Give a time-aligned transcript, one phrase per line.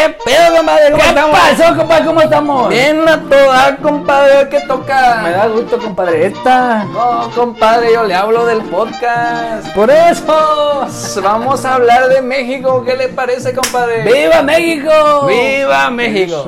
[0.00, 0.90] ¿Qué pedo, compadre?
[0.92, 1.38] ¿Cómo ¿Qué estamos?
[1.38, 2.04] pasó, compadre?
[2.06, 2.68] ¿Cómo estamos?
[2.70, 5.30] Bien a toda, compadre, ¿qué Me toca?
[5.30, 6.26] da gusto, compadre.
[6.26, 6.84] Esta.
[6.84, 9.68] No, compadre, yo le hablo del podcast.
[9.74, 10.86] Por eso.
[11.22, 14.02] Vamos a hablar de México, ¿qué le parece, compadre?
[14.04, 15.26] ¡Viva México!
[15.26, 16.46] ¡Viva México!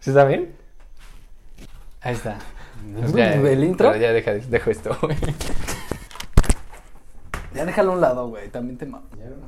[0.00, 0.54] ¿Sí está bien?
[2.02, 2.36] Ahí está.
[3.14, 3.96] Ya, ¿El intro?
[3.96, 4.98] Ya deja, dejo esto.
[7.56, 8.48] Ya déjalo a un lado, güey.
[8.50, 9.02] También te ma-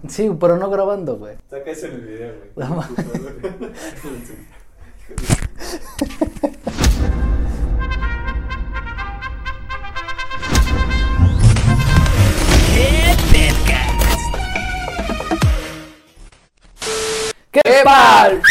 [0.08, 1.36] Sí, pero no grabando, güey.
[1.50, 2.68] Saca eso en el video, güey.
[2.68, 2.88] No ma-
[17.52, 18.42] ¿Qué tal?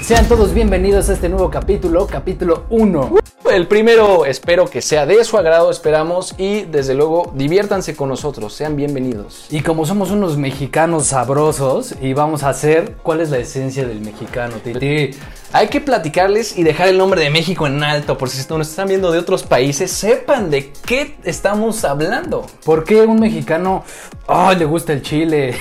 [0.00, 3.16] Sean todos bienvenidos a este nuevo capítulo, capítulo 1.
[3.50, 8.52] El primero espero que sea de su agrado, esperamos, y desde luego diviértanse con nosotros,
[8.54, 9.46] sean bienvenidos.
[9.50, 14.00] Y como somos unos mexicanos sabrosos, y vamos a hacer cuál es la esencia del
[14.00, 15.10] mexicano, Titi.
[15.52, 18.88] Hay que platicarles y dejar el nombre de México en alto, por si nos están
[18.88, 22.46] viendo de otros países, sepan de qué estamos hablando.
[22.64, 23.82] ¿Por qué un mexicano
[24.28, 25.56] ay, le gusta el chile?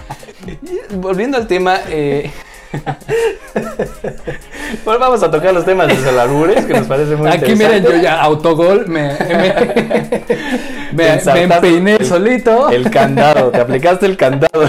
[0.96, 2.30] Volviendo al tema, eh...
[4.84, 7.78] bueno, vamos a tocar los temas de los albures, que nos parece muy Aquí miren,
[7.78, 7.96] interesante.
[7.96, 9.12] yo ya autogol, me,
[10.92, 12.68] me, me, empeiné el- solito.
[12.70, 14.68] El candado, te aplicaste el candado.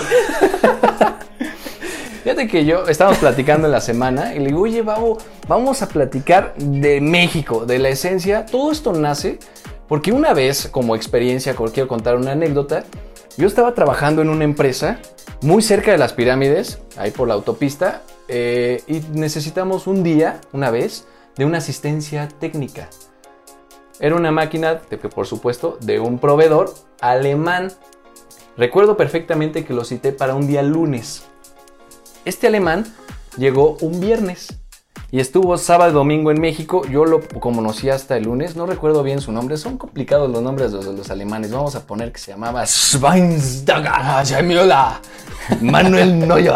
[2.23, 5.87] Fíjate que yo estábamos platicando en la semana y le digo, oye, vamos, vamos a
[5.87, 8.45] platicar de México, de la esencia.
[8.45, 9.39] Todo esto nace
[9.87, 12.83] porque una vez, como experiencia, quiero contar una anécdota,
[13.37, 14.99] yo estaba trabajando en una empresa
[15.41, 20.71] muy cerca de las pirámides, ahí por la autopista, eh, y necesitamos un día, una
[20.71, 22.89] vez, de una asistencia técnica.
[23.99, 24.79] Era una máquina,
[25.13, 27.71] por supuesto, de un proveedor alemán.
[28.57, 31.23] Recuerdo perfectamente que lo cité para un día lunes.
[32.25, 32.85] Este alemán
[33.37, 34.59] llegó un viernes
[35.09, 36.85] y estuvo sábado y domingo en México.
[36.87, 39.57] Yo lo conocí hasta el lunes, no recuerdo bien su nombre.
[39.57, 41.51] Son complicados los nombres de los, los alemanes.
[41.51, 45.01] Vamos a poner que se llamaba Schweinsdager Jamiola
[45.61, 46.53] Manuel Neuer.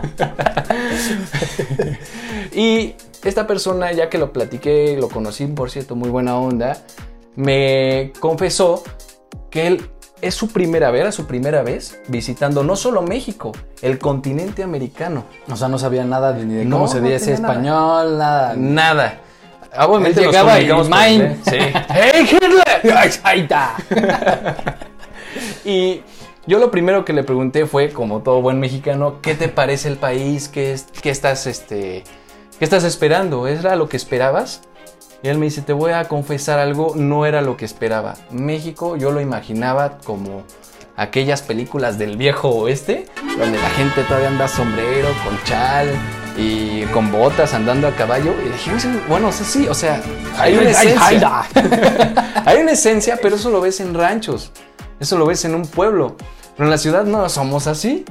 [2.52, 2.94] y
[3.24, 6.76] esta persona, ya que lo platiqué, lo conocí, por cierto, muy buena onda,
[7.36, 8.82] me confesó
[9.50, 9.90] que él
[10.22, 15.24] es su primera vez, era su primera vez visitando no solo México, el continente americano.
[15.50, 18.54] O sea, no sabía nada de, ni de No, cómo se dice español, nada.
[18.56, 19.20] Nada.
[19.78, 21.36] Obviamente Él llegaba y ¿eh?
[21.48, 21.56] Sí.
[21.88, 22.96] ¡Hey, Hitler!
[22.96, 23.76] Ay, ahí está.
[25.64, 26.02] Y
[26.46, 29.96] yo lo primero que le pregunté fue, como todo buen mexicano, ¿qué te parece el
[29.96, 30.48] país?
[30.48, 32.02] ¿Qué, es- qué estás, este,
[32.58, 33.46] qué estás esperando?
[33.46, 34.62] ¿Era lo que esperabas?
[35.22, 38.14] Y él me dice, te voy a confesar algo, no era lo que esperaba.
[38.30, 40.44] México yo lo imaginaba como
[40.96, 43.06] aquellas películas del viejo oeste,
[43.38, 45.88] donde la gente todavía anda sombrero, con chal
[46.36, 48.34] y con botas andando a caballo.
[48.44, 48.70] Y dije,
[49.08, 50.02] bueno, sí, o sea,
[50.38, 51.42] hay una esencia.
[51.54, 52.14] ay,
[52.46, 54.52] Hay una esencia, pero eso lo ves en ranchos.
[54.98, 56.16] Eso lo ves en un pueblo.
[56.56, 58.04] Pero en la ciudad no somos así.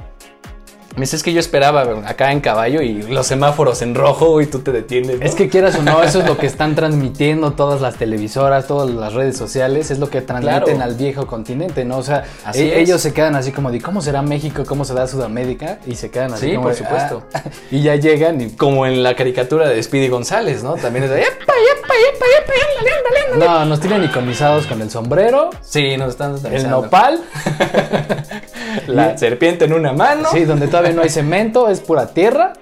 [0.96, 4.46] Me dice, es que yo esperaba acá en caballo y los semáforos en rojo y
[4.46, 5.20] tú te detienes.
[5.20, 5.24] ¿no?
[5.24, 8.90] Es que quieras o no, eso es lo que están transmitiendo todas las televisoras, todas
[8.90, 10.82] las redes sociales, es lo que transmiten Claro.
[10.82, 11.98] al viejo continente, ¿no?
[11.98, 12.88] O sea, Así e- es.
[12.88, 16.34] ellos se quedan así como de cómo será México, cómo será Sudamérica, y se quedan
[16.34, 17.22] así Sí, como por de, supuesto.
[17.34, 20.74] "Ah", y ya llegan y Como en la caricatura de Speedy González, ¿no?
[20.74, 23.60] También es de, ¡epa, epa, epa, epa, ándale, ándale, ándale".
[23.60, 27.20] no, nos tienen iconizados con el sombrero, Sí, nos están el nopal,
[28.86, 30.28] La serpiente en una mano.
[30.32, 32.54] sí, donde no hay cemento, es pura tierra.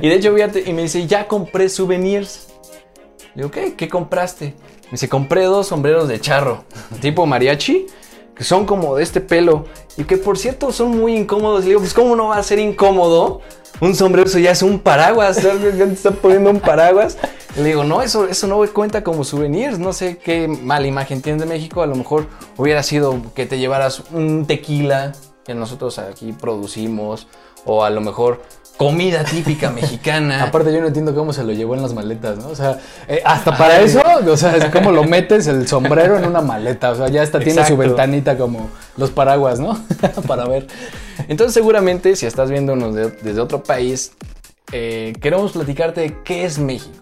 [0.00, 2.48] Y de hecho, y me dice, ya compré souvenirs.
[3.34, 3.74] Le digo, ¿qué?
[3.74, 4.54] ¿Qué compraste?
[4.84, 6.64] Me dice, compré dos sombreros de charro,
[7.00, 7.86] tipo mariachi,
[8.34, 9.64] que son como de este pelo.
[9.96, 11.62] Y que por cierto son muy incómodos.
[11.62, 13.40] Le digo, pues ¿cómo no va a ser incómodo?
[13.80, 15.42] Un sombrero, eso ya es un paraguas.
[15.42, 17.18] Ya te está poniendo un paraguas.
[17.56, 19.78] Le digo, no, eso, eso no cuenta como souvenirs.
[19.78, 21.82] No sé qué mala imagen tienes de México.
[21.82, 22.26] A lo mejor
[22.56, 25.12] hubiera sido que te llevaras un tequila
[25.46, 27.26] que nosotros aquí producimos.
[27.68, 28.42] O a lo mejor
[28.76, 30.44] comida típica mexicana.
[30.44, 32.48] Aparte yo no entiendo cómo se lo llevó en las maletas, ¿no?
[32.48, 32.78] O sea,
[33.08, 34.00] eh, hasta para eso,
[34.30, 37.40] o sea, es como lo metes el sombrero en una maleta, o sea, ya hasta
[37.40, 39.80] tiene su ventanita como los paraguas, ¿no?
[40.28, 40.66] para ver.
[41.28, 44.12] Entonces seguramente si estás viéndonos de- desde otro país,
[44.72, 46.94] eh, queremos platicarte de qué es México.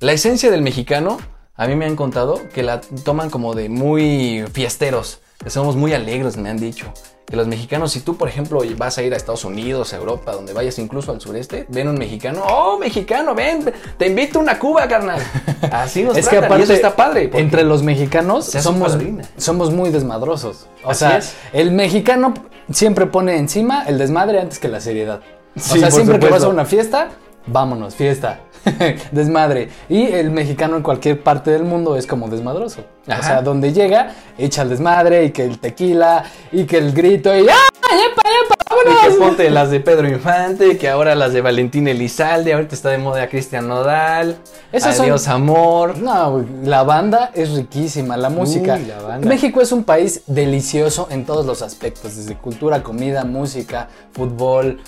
[0.00, 1.18] La esencia del mexicano,
[1.56, 5.92] a mí me han contado que la toman como de muy fiesteros, que somos muy
[5.94, 6.92] alegres, me han dicho.
[7.26, 10.32] Que los mexicanos, si tú, por ejemplo, vas a ir a Estados Unidos, a Europa,
[10.32, 14.58] donde vayas incluso al sureste, ven un mexicano, oh, mexicano, ven, te invito a una
[14.58, 15.20] Cuba, carnal.
[15.70, 17.30] Así nos Es que y aparte, eso está padre.
[17.34, 18.96] entre los mexicanos somos,
[19.36, 20.66] somos muy desmadrosos.
[20.82, 21.34] O Así sea, es.
[21.52, 22.32] el mexicano
[22.72, 25.20] siempre pone encima el desmadre antes que la seriedad.
[25.54, 26.50] Sí, o sea, siempre que vas a supuesto.
[26.50, 27.08] una fiesta,
[27.46, 28.40] vámonos, fiesta.
[29.12, 29.68] desmadre.
[29.88, 32.82] Y el mexicano en cualquier parte del mundo es como desmadroso.
[33.06, 33.20] Ajá.
[33.20, 37.34] O sea, donde llega, echa el desmadre y que el tequila y que el grito
[37.36, 37.54] y ¡ah!
[37.90, 38.54] ¡Yepa, yepa!
[38.70, 39.16] Y que ¡Vámonos!
[39.28, 43.26] ponte las de Pedro Infante, que ahora las de Valentín Elizalde, ahorita está de moda
[43.28, 44.36] Cristian Nodal.
[44.78, 45.96] Son- Adiós amor.
[45.96, 48.74] No, la banda es riquísima, la música.
[48.74, 49.26] Uy, la banda.
[49.26, 54.80] México es un país delicioso en todos los aspectos, desde cultura, comida, música, fútbol.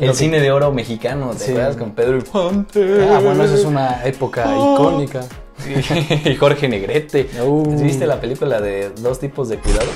[0.00, 1.50] El que- cine de oro mexicano, ¿te Sí.
[1.52, 1.76] acuerdas?
[1.76, 3.06] Con Pedro Infante.
[3.10, 5.20] Ah, bueno, esa es una época icónica.
[6.24, 7.28] y Jorge Negrete.
[7.44, 7.82] Uh.
[7.82, 9.90] ¿Viste la película de dos tipos de cuidado?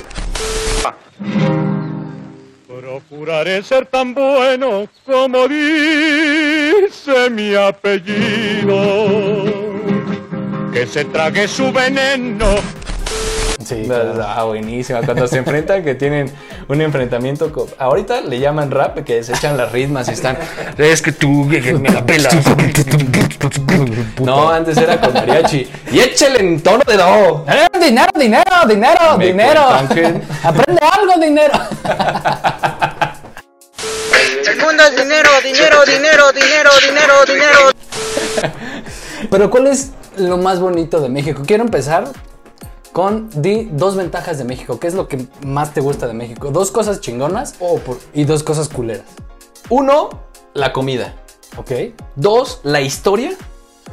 [2.67, 8.75] Procuraré ser tan bueno como dice mi apellido.
[10.71, 12.45] Que se trague su veneno.
[13.65, 14.23] Sí, claro.
[14.23, 15.01] Ah, buenísima.
[15.01, 16.31] Cuando se enfrentan, que tienen
[16.67, 17.51] un enfrentamiento.
[17.79, 20.37] Ahorita le llaman rap, que se echan las ritmas y están.
[20.77, 21.45] Es que tú
[21.79, 22.35] me la pelas.
[24.21, 25.67] No, antes era con mariachi.
[25.91, 27.45] Y échale en tono de do.
[27.49, 29.61] ¡Eh, Dinero, dinero, dinero, Me dinero.
[29.87, 31.53] cuentan Aprende algo, dinero.
[34.37, 37.59] Es dinero, dinero, dinero, dinero, dinero, dinero.
[39.29, 41.43] Pero ¿cuál es lo más bonito de México?
[41.45, 42.05] Quiero empezar
[42.95, 44.79] con di dos ventajas de México.
[44.79, 46.49] ¿Qué es lo que más te gusta de México?
[46.51, 49.03] Dos cosas chingonas Oh, por- y dos cosas culeras.
[49.69, 50.21] Uno,
[50.53, 51.13] la comida.
[51.57, 51.71] ¿Ok?
[52.15, 53.31] Dos, la historia.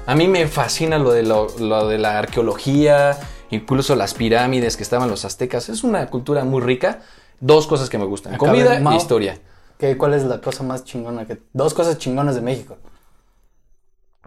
[0.06, 3.18] A mí me fascina lo de, lo, lo de la arqueología,
[3.50, 5.68] incluso las pirámides que estaban los aztecas.
[5.68, 7.00] Es una cultura muy rica.
[7.40, 8.34] Dos cosas que me gustan.
[8.34, 8.92] Acá, Comida Mao.
[8.92, 9.40] e historia.
[9.78, 11.26] ¿Qué, ¿Cuál es la cosa más chingona?
[11.26, 12.76] Que, dos cosas chingonas de México.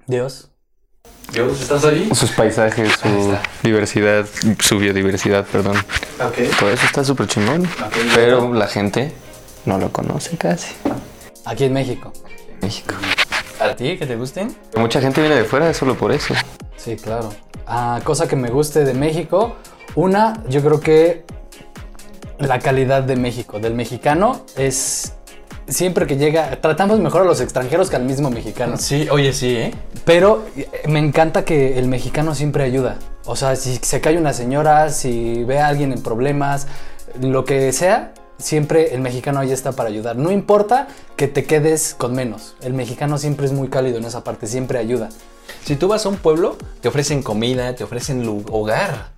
[0.05, 0.49] Dios.
[1.31, 2.09] Dios, ¿estás ahí?
[2.13, 4.25] Sus paisajes, su diversidad,
[4.59, 5.75] su biodiversidad, perdón.
[6.59, 7.67] Todo eso está súper chingón.
[8.13, 9.11] pero la gente
[9.65, 10.73] no lo conoce casi.
[11.45, 12.13] Aquí en México.
[12.61, 12.93] México.
[13.59, 14.55] ¿A ti que te gusten?
[14.75, 16.33] Mucha gente viene de fuera solo por eso.
[16.77, 17.33] Sí, claro.
[17.67, 19.55] Ah, cosa que me guste de México.
[19.95, 21.25] Una, yo creo que
[22.37, 25.13] la calidad de México, del mexicano, es
[25.67, 28.77] siempre que llega, tratamos mejor a los extranjeros que al mismo mexicano.
[28.77, 29.73] Sí, oye, sí, ¿eh?
[30.05, 32.97] Pero eh, me encanta que el mexicano siempre ayuda.
[33.25, 36.67] O sea, si se cae una señora, si ve a alguien en problemas,
[37.19, 40.15] lo que sea, siempre el mexicano ahí está para ayudar.
[40.15, 42.55] No importa que te quedes con menos.
[42.61, 45.09] El mexicano siempre es muy cálido en esa parte, siempre ayuda.
[45.63, 49.14] Si tú vas a un pueblo, te ofrecen comida, te ofrecen hogar.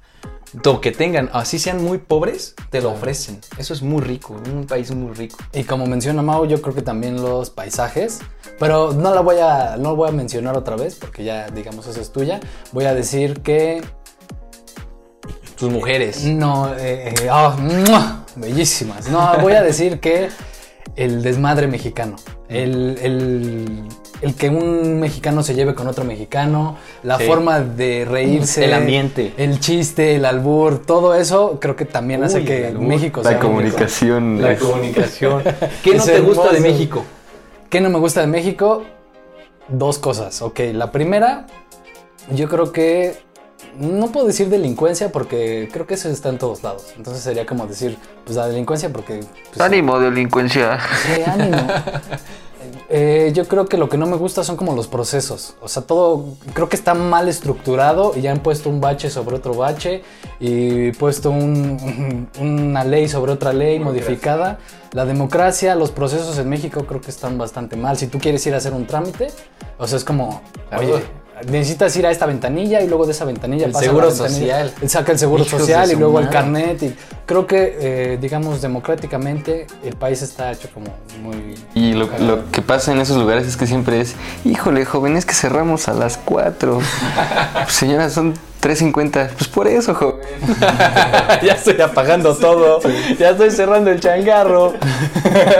[0.64, 3.40] Lo que tengan, así sean muy pobres, te lo ofrecen.
[3.58, 5.38] Eso es muy rico, un país muy rico.
[5.54, 8.20] Y como menciona Mau, yo creo que también los paisajes,
[8.58, 11.86] pero no la voy a, no la voy a mencionar otra vez porque ya, digamos,
[11.88, 12.40] esa es tuya.
[12.72, 13.84] Voy a decir que
[15.58, 16.24] Tus mujeres.
[16.24, 17.14] no, eh,
[17.90, 18.24] ¡mua!
[18.36, 19.10] bellísimas.
[19.10, 20.30] No, voy a decir que
[20.96, 22.16] el desmadre mexicano,
[22.48, 23.88] el, el-
[24.22, 27.26] el que un mexicano se lleve con otro mexicano, la Sí.
[27.26, 29.34] forma de reírse, El ambiente.
[29.38, 32.84] el chiste, el albur, todo eso creo que también hace Uy, que albur.
[32.88, 34.42] México La sea comunicación.
[34.42, 35.44] La comunicación.
[35.84, 36.60] ¿Qué no Es te gusta de.
[36.60, 37.04] México?
[37.70, 38.84] ¿Qué no me gusta de México?
[39.68, 40.42] Dos cosas.
[40.42, 41.46] Ok, la primera,
[42.32, 43.18] yo creo que
[43.80, 46.94] no puedo decir delincuencia porque creo que eso está en todos lados.
[46.96, 49.20] Entonces sería como decir, pues la delincuencia porque...
[49.50, 50.80] pues, Ánimo, delincuencia.
[51.06, 51.58] Sí, ánimo.
[53.00, 55.54] Eh, yo creo que lo que no me gusta son como los procesos.
[55.62, 56.26] O sea, todo
[56.56, 60.02] creo que está mal estructurado y ya han puesto un bache sobre otro bache
[60.40, 64.58] y puesto un- una ley sobre otra ley modificada.
[64.94, 67.98] La democracia, los procesos en México creo que están bastante mal.
[67.98, 69.28] Si tú quieres ir a hacer un trámite,
[69.78, 70.42] o sea, es como,
[70.76, 71.04] oye,
[71.46, 74.12] necesitas ir a esta ventanilla y luego de esa ventanilla El pasa a la seguro
[74.12, 74.74] social.
[74.82, 76.38] Él saca el seguro Hijos social y luego el madre.
[76.38, 76.84] carnet.
[76.84, 80.88] Y creo que, eh, digamos, democráticamente el país está hecho como
[81.22, 81.56] muy...
[81.76, 84.16] Y lo, lo que pasa en esos lugares es que siempre es,
[84.46, 86.80] híjole, joven, es que cerramos a las 4.
[87.68, 89.30] Señora, son 3.50.
[89.38, 90.26] Pues por eso, joven.
[91.44, 92.80] ya estoy apagando todo.
[93.20, 94.74] Ya estoy cerrando el changarro.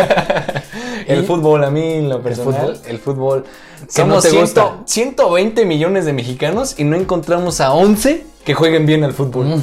[1.08, 3.44] el fútbol, a mí, en lo personal, el fútbol.
[3.44, 4.78] ¿Qué no Somos te 100 gusta?
[4.86, 9.62] 120 millones de mexicanos y no encontramos a 11 que jueguen bien al fútbol.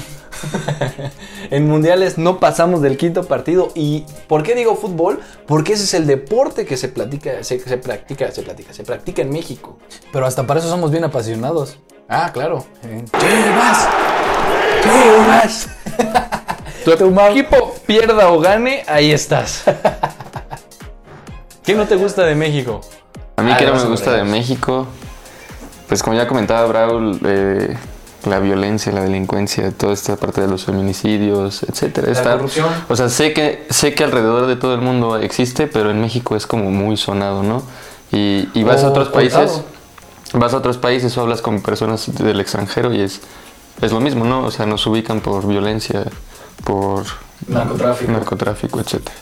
[1.50, 3.70] en mundiales no pasamos del quinto partido.
[3.74, 5.20] ¿Y por qué digo fútbol?
[5.46, 9.22] Porque ese es el deporte que se platica, se, se practica, se platica, se practica
[9.22, 9.78] en México.
[10.12, 11.78] Pero hasta para eso somos bien apasionados.
[12.08, 12.64] Ah, claro.
[12.82, 13.88] ¡Chivas!
[14.82, 15.68] ¡Chivas!
[16.84, 19.64] tu equipo pierda o gane, ahí estás.
[21.64, 22.82] ¿Qué no te gusta de México?
[23.36, 24.24] A mí Ah, que no me gusta de.
[24.24, 24.86] México,
[25.88, 27.76] pues como ya comentaba Braul, eh,
[28.26, 32.10] la violencia, la delincuencia, toda esta parte de los feminicidios, etcétera.
[32.10, 32.68] Está- corrupción.
[32.88, 36.36] O sea, sé que sé que alrededor de todo el mundo existe, pero en México
[36.36, 37.62] es como muy sonado, ¿no?
[38.12, 39.64] Y, y vas a O otros países, contado.
[40.34, 43.20] vas a otros países o hablas con personas del extranjero y es
[43.82, 44.44] es lo mismo, ¿no?
[44.44, 46.04] O sea, nos ubican por violencia,
[46.62, 47.02] por
[47.48, 48.12] Narcotráfico.
[48.12, 49.16] narcotráfico, etcétera.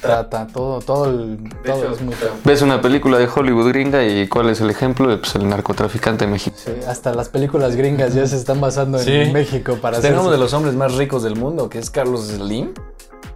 [0.00, 2.30] Trata, todo, todo, el, todo es muy feo.
[2.44, 5.06] Ves una película de Hollywood gringa y ¿cuál es el ejemplo?
[5.20, 6.62] Pues el narcotraficante mexicano.
[6.64, 9.32] Sí, hasta las películas gringas ya se están basando en.
[9.32, 10.10] México para hacer.
[10.10, 12.72] Tenemos su- de los hombres más ricos del mundo, que es Carlos Slim.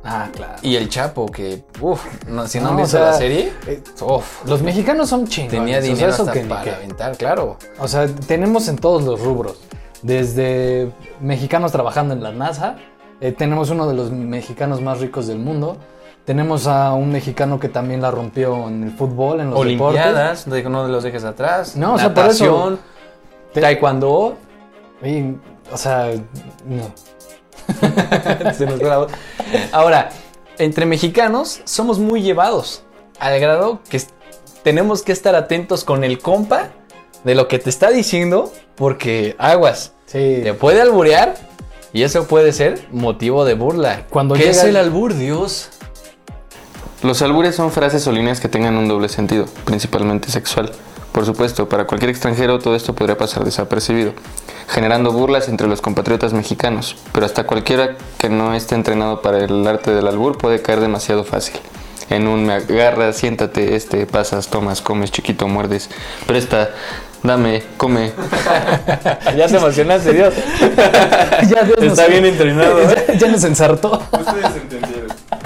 [0.04, 0.54] Ah, claro.
[0.62, 3.52] Y el Chapo, que, uff, no, si no, No, han o visto sea, la serie,
[3.68, 5.60] eh, uf, Los mexicanos son chingones.
[5.60, 7.56] tenía o sea, dinero eso hasta que ni para aventar, claro.
[7.78, 9.58] O sea, tenemos en todos los rubros.
[10.02, 10.90] Desde
[11.20, 12.76] mexicanos trabajando en la NASA,
[13.20, 15.76] eh, tenemos uno de los mexicanos más ricos del mundo.
[16.24, 20.62] Tenemos a un mexicano que también la rompió en el fútbol, en los Olimpiadas, de-
[20.62, 21.74] no los dejes atrás.
[21.76, 22.78] No, o sea, por eso- natación,
[23.54, 24.36] taekwondo.
[25.00, 25.10] deportes.
[25.10, 26.10] Y, o sea,
[26.64, 26.84] no.
[28.54, 29.12] Se nos voz.
[29.72, 30.10] Ahora,
[30.58, 32.84] entre mexicanos somos muy llevados
[33.18, 34.08] al grado que es-
[34.62, 36.68] tenemos que estar atentos con el compa
[37.24, 40.40] de lo que te está diciendo porque aguas, Sí.
[40.42, 41.34] te puede alburear
[41.92, 44.06] y eso puede ser motivo de burla.
[44.08, 45.70] Cuando ¿Qué es llega el el- albur, Dios?
[47.02, 50.70] Los albures son frases o líneas que tengan un doble sentido, principalmente sexual.
[51.10, 54.12] Por supuesto, para cualquier extranjero todo esto podría pasar desapercibido,
[54.68, 59.66] generando burlas entre los compatriotas mexicanos, pero hasta cualquiera que no esté entrenado para el
[59.66, 61.56] arte del albur puede caer demasiado fácil.
[62.08, 65.90] En un me agarras, siéntate, este, pasas, tomas, comes, chiquito, muerdes,
[66.26, 66.70] presta,
[67.22, 68.12] dame, come.
[69.36, 70.34] ya te emocionaste, Dios.
[71.48, 72.80] ya Dios Está nos- bien entrenado.
[72.80, 73.04] ¿eh?
[73.08, 74.00] ya, ya nos ensartó.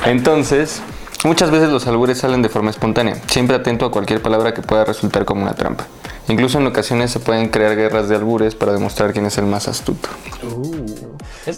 [0.04, 0.80] Entonces,
[1.24, 4.84] muchas veces los albures salen de forma espontánea, siempre atento a cualquier palabra que pueda
[4.84, 5.86] resultar como una trampa.
[6.28, 9.68] Incluso en ocasiones se pueden crear guerras de albures para demostrar quién es el más
[9.68, 10.08] astuto.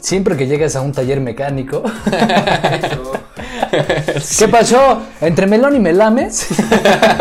[0.01, 1.83] Siempre que llegas a un taller mecánico.
[4.39, 5.03] ¿Qué pasó?
[5.21, 6.49] Entre Melón y Melames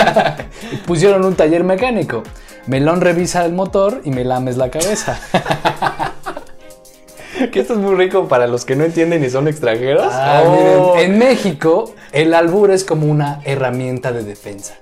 [0.85, 2.23] pusieron un taller mecánico.
[2.67, 5.19] Melón revisa el motor y Melames la cabeza.
[7.51, 10.07] Que esto es muy rico para los que no entienden y son extranjeros.
[10.11, 10.95] Ah, Oh.
[10.95, 14.75] miren, en México el albur es como una herramienta de defensa.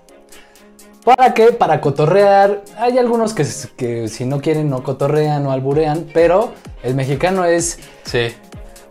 [1.04, 1.52] ¿Para qué?
[1.52, 2.64] Para cotorrear.
[2.78, 3.46] Hay algunos que,
[3.78, 8.34] que si no quieren no cotorrean o alburean, pero el mexicano es Sí.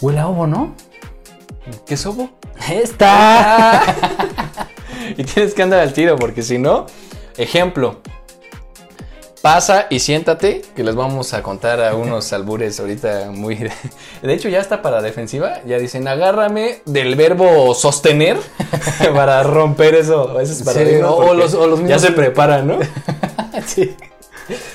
[0.01, 0.75] huele a ovo, ¿no?
[1.87, 2.31] ¿Qué sobo?
[2.71, 3.83] Está.
[5.17, 6.87] y tienes que andar al tiro porque si no,
[7.37, 8.01] ejemplo,
[9.49, 13.57] pasa y siéntate, que les vamos a contar a unos albures ahorita muy...
[14.23, 18.39] De, hecho ya está para defensiva, ya dicen agárrame del verbo sostener
[19.15, 20.41] para romper eso.
[20.41, 22.79] Ese es para Sí, o- o los- o los ya mismos- se preparan, ¿no?
[23.67, 23.95] Sí.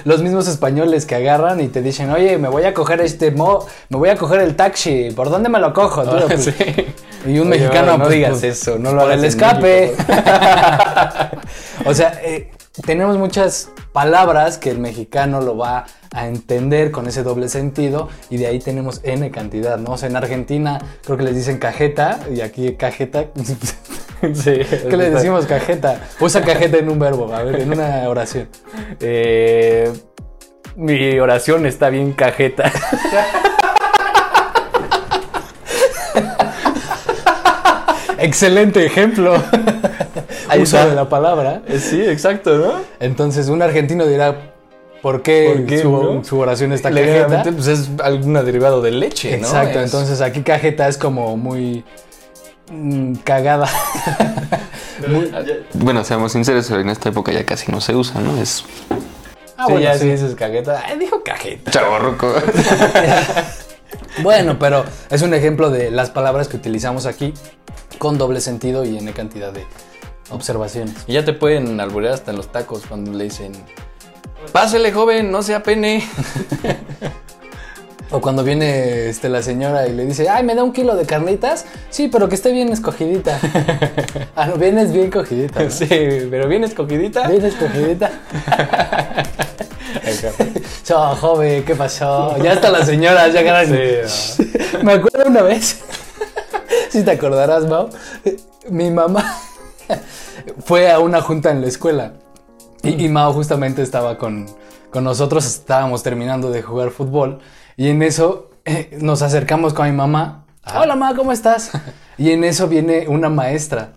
[0.03, 3.65] Los mismos españoles que agarran y te dicen, oye, me voy a coger este mo,
[3.89, 6.03] me voy a coger el taxi, ¿por dónde me lo cojo?
[6.03, 6.53] tío?" Pues, Sí.
[7.25, 9.95] Y un Oye, mexicano, no pues, digas pues, eso, no lo hagas el escape.
[11.85, 12.51] O sea, eh,
[12.86, 18.38] tenemos muchas palabras que el mexicano lo va a entender con ese doble sentido y
[18.38, 19.91] de ahí tenemos N cantidad, ¿no?
[19.91, 23.25] O sea, en Argentina creo que les dicen cajeta y aquí cajeta.
[24.33, 24.51] Sí.
[24.89, 26.01] ¿Qué le decimos cajeta?
[26.19, 28.50] Usa cajeta en un verbo, a ver, en una oración.
[29.00, 29.93] Eh,
[30.75, 32.69] mi oración está bien cajeta.
[38.19, 39.41] Excelente ejemplo.
[40.50, 40.89] Ahí Uso está.
[40.89, 41.62] de la palabra.
[41.68, 42.74] Eh, Sí, exacto, ¿no?
[43.00, 44.51] Entonces, un argentino dirá,
[45.01, 46.24] ¿por qué, ¿Por qué, su, no?
[46.24, 47.44] su oración está cajeta?
[47.44, 49.46] Pues es algún derivado de leche, ¿no?
[49.48, 51.84] Exacto, Es- entonces aquí cajeta es como muy
[52.72, 53.68] mm, cagada.
[55.08, 55.32] Muy-
[55.75, 58.36] Bueno, seamos sinceros, en esta época ya casi no se usa, ¿no?
[58.41, 58.65] Es
[59.56, 60.10] Ah, sí, bueno, ya sí.
[60.10, 60.84] dices cajeta.
[60.86, 61.72] Ay, dijo cajeta.
[61.72, 62.34] chaborruco.
[64.22, 67.34] Bueno, pero es un ejemplo de las palabras que utilizamos aquí
[67.98, 69.65] con doble sentido y en cantidad de
[70.29, 70.95] observaciones.
[71.07, 73.53] Y ya te pueden alburear hasta en los tacos cuando le dicen...
[74.51, 76.07] Pásele, joven, no sea pene.
[78.12, 81.05] O cuando viene este, la señora y le dice, ay, ¿me da un kilo de
[81.05, 81.65] carnitas?
[81.91, 83.39] Sí, pero que esté bien escogidita.
[84.36, 85.63] ah, no, vienes bien cogidita.
[85.63, 85.69] ¿no?
[85.69, 87.27] Sí, pero bien escogidita.
[87.27, 88.12] Bien escogidita.
[90.83, 92.36] So, joven, ¿qué pasó?
[92.41, 93.69] Ya está la señora, ya ganan.
[94.83, 95.79] Me acuerdo una vez,
[96.89, 97.89] si te acordarás, Mau,
[98.69, 99.39] mi mamá
[100.65, 102.13] fue a una junta en la escuela
[102.84, 104.48] y, y Mao justamente estaba con,
[104.89, 107.39] con nosotros, estábamos terminando de jugar fútbol
[107.77, 110.46] y en eso eh, nos acercamos con mi mamá.
[110.65, 111.72] Hola, mamá, ¿cómo estás?
[112.17, 113.93] Y en eso viene una maestra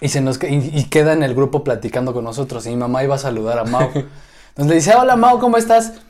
[0.00, 3.04] y, se nos, y, y queda en el grupo platicando con nosotros y mi mamá
[3.04, 3.90] iba a saludar a Mao.
[3.94, 5.92] Entonces le dice, hola Mao, ¿cómo estás?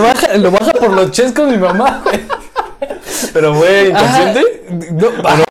[0.00, 2.02] Baja, lo baja por los chescos mi mamá.
[2.04, 2.20] güey.
[3.32, 4.42] Pero fue inconsciente.
[4.92, 5.44] No, ajá,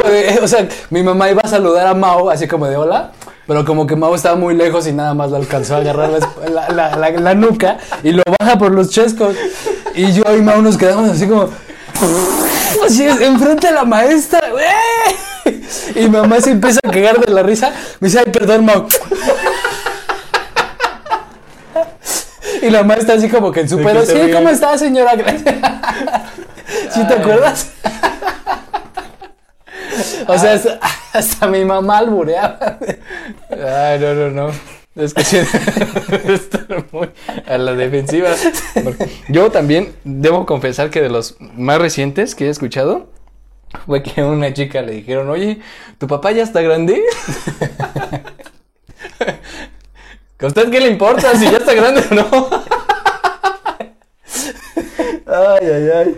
[0.00, 3.12] como de- o sea, mi mamá iba a saludar a Mao, así como de hola,
[3.46, 6.48] pero como que Mao estaba muy lejos y nada más lo alcanzó a agarrar la,
[6.50, 9.36] la- la- la- la nuca y lo baja por los chescos.
[9.94, 11.48] Y yo y Mao nos quedamos así como.
[12.84, 15.56] Así es, enfrente de la maestra, güey.
[15.94, 17.72] Y mamá se empieza a cagar de la risa.
[18.00, 18.86] Me dice, ay, perdón, Mao.
[22.66, 24.32] Y la maestra así como que en su ¿De pedo, qué se sí?
[24.32, 25.12] ¿cómo está, señora?
[26.90, 27.72] ¿Sí te acuerdas?
[30.26, 30.80] O sea, hasta,
[31.12, 32.78] hasta mi mamá albureaba.
[33.50, 34.50] Ay, no, no, no.
[34.96, 35.36] Es que sí,
[36.28, 37.10] estar muy
[37.46, 38.30] a la defensiva.
[39.28, 43.06] Yo también debo confesar que de los más recientes que he escuchado
[43.84, 45.60] fue que a una chica le dijeron, oye,
[45.98, 47.02] ¿tu papá ya está grande?
[50.40, 52.50] ¿A usted qué le importa si ya está grande o no?
[55.26, 56.16] ay, ay, ay.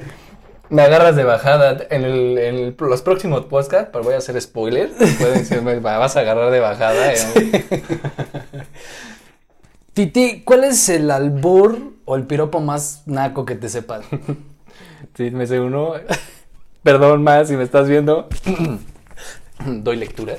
[0.71, 4.41] Me agarras de bajada en, el- en el- los próximos podcasts, pero voy a hacer
[4.41, 4.91] spoiler.
[5.19, 7.13] Pueden ser, me vas a agarrar de bajada.
[7.15, 8.65] eh.
[9.95, 14.05] Titi, ¿cuál es el albur o el piropo más naco que te sepas?
[15.17, 15.95] Sí, me sé uno.
[16.83, 18.29] Perdón más si me estás viendo.
[19.65, 20.37] Doy lectura.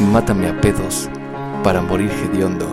[0.00, 1.08] Mátame a pedos
[1.62, 2.66] para morir hediondo.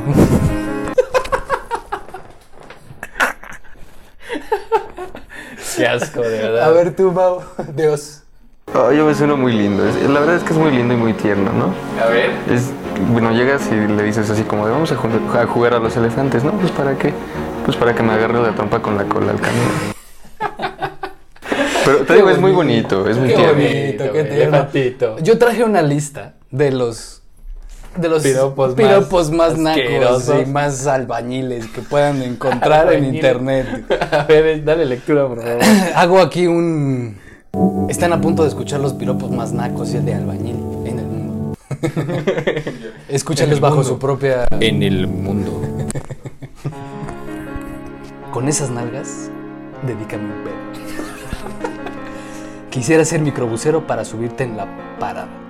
[5.76, 6.64] Qué asco, de verdad.
[6.64, 7.42] A ver tú, Mau.
[7.76, 8.22] Dios.
[8.74, 9.84] Ah, yo me sueno muy lindo.
[10.10, 11.74] La verdad es que es muy lindo y muy tierno, ¿no?
[12.02, 12.32] A ver.
[12.50, 12.70] Es,
[13.12, 15.96] bueno, llegas y le dices así como de vamos a, ju- a jugar a los
[15.98, 16.52] elefantes, ¿no?
[16.54, 17.14] Pues para qué?
[17.66, 19.94] Pues para que me agarre la trompa con la cola al camino.
[21.86, 23.54] Pero te digo, es muy bonito, es muy Qué tierno.
[23.54, 24.34] bonito, qué tierno.
[24.58, 25.20] elefantito.
[25.20, 27.22] Yo traje una lista de los
[27.98, 33.86] de los Piropos más piropos más, nacos y más albañiles que puedan encontrar en internet.
[34.12, 35.62] A ver, dale lectura, por favor.
[35.96, 37.18] Hago aquí un
[37.88, 41.06] están a punto de escuchar los piropos más nacos y el de albañil en el
[41.06, 41.54] mundo.
[43.10, 45.62] Escúchalos bajo su propia En el mundo.
[48.32, 49.30] Con esas nalgas,
[49.86, 50.56] dedícame un pedo.
[52.72, 54.66] Quisiera ser microbusero para subirte en la
[55.00, 55.43] parada.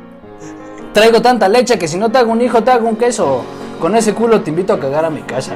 [0.93, 3.43] Traigo tanta leche que si no te hago un hijo, te hago un queso.
[3.79, 5.53] Con ese culo te invito a cagar a mi casa.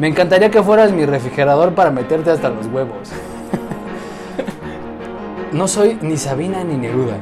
[0.00, 3.08] Me encantaría que fueras mi refrigerador para meterte hasta los huevos.
[5.52, 7.16] No soy ni Sabina ni Neruda,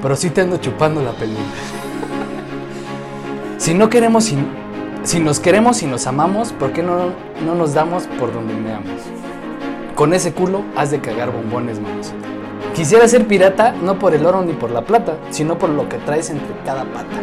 [0.00, 1.44] pero sí te ando chupando la película.
[3.58, 4.38] Si no queremos, si,
[5.02, 7.10] si nos queremos y nos amamos, ¿por qué no,
[7.44, 9.02] no nos damos por donde meamos?
[9.94, 12.14] Con ese culo has de cagar bombones, manos.
[12.76, 15.96] Quisiera ser pirata no por el oro ni por la plata, sino por lo que
[15.96, 17.16] traes entre cada pata.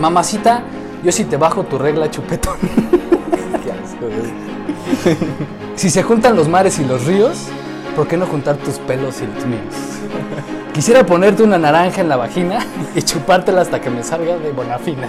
[0.00, 0.64] Mamacita,
[1.04, 2.56] yo si te bajo tu regla chupetón.
[5.76, 7.46] Si se juntan los mares y los ríos,
[7.96, 9.74] ¿por qué no juntar tus pelos y los míos?
[10.74, 12.58] Quisiera ponerte una naranja en la vagina
[12.94, 15.08] y chupártela hasta que me salga de bonafina.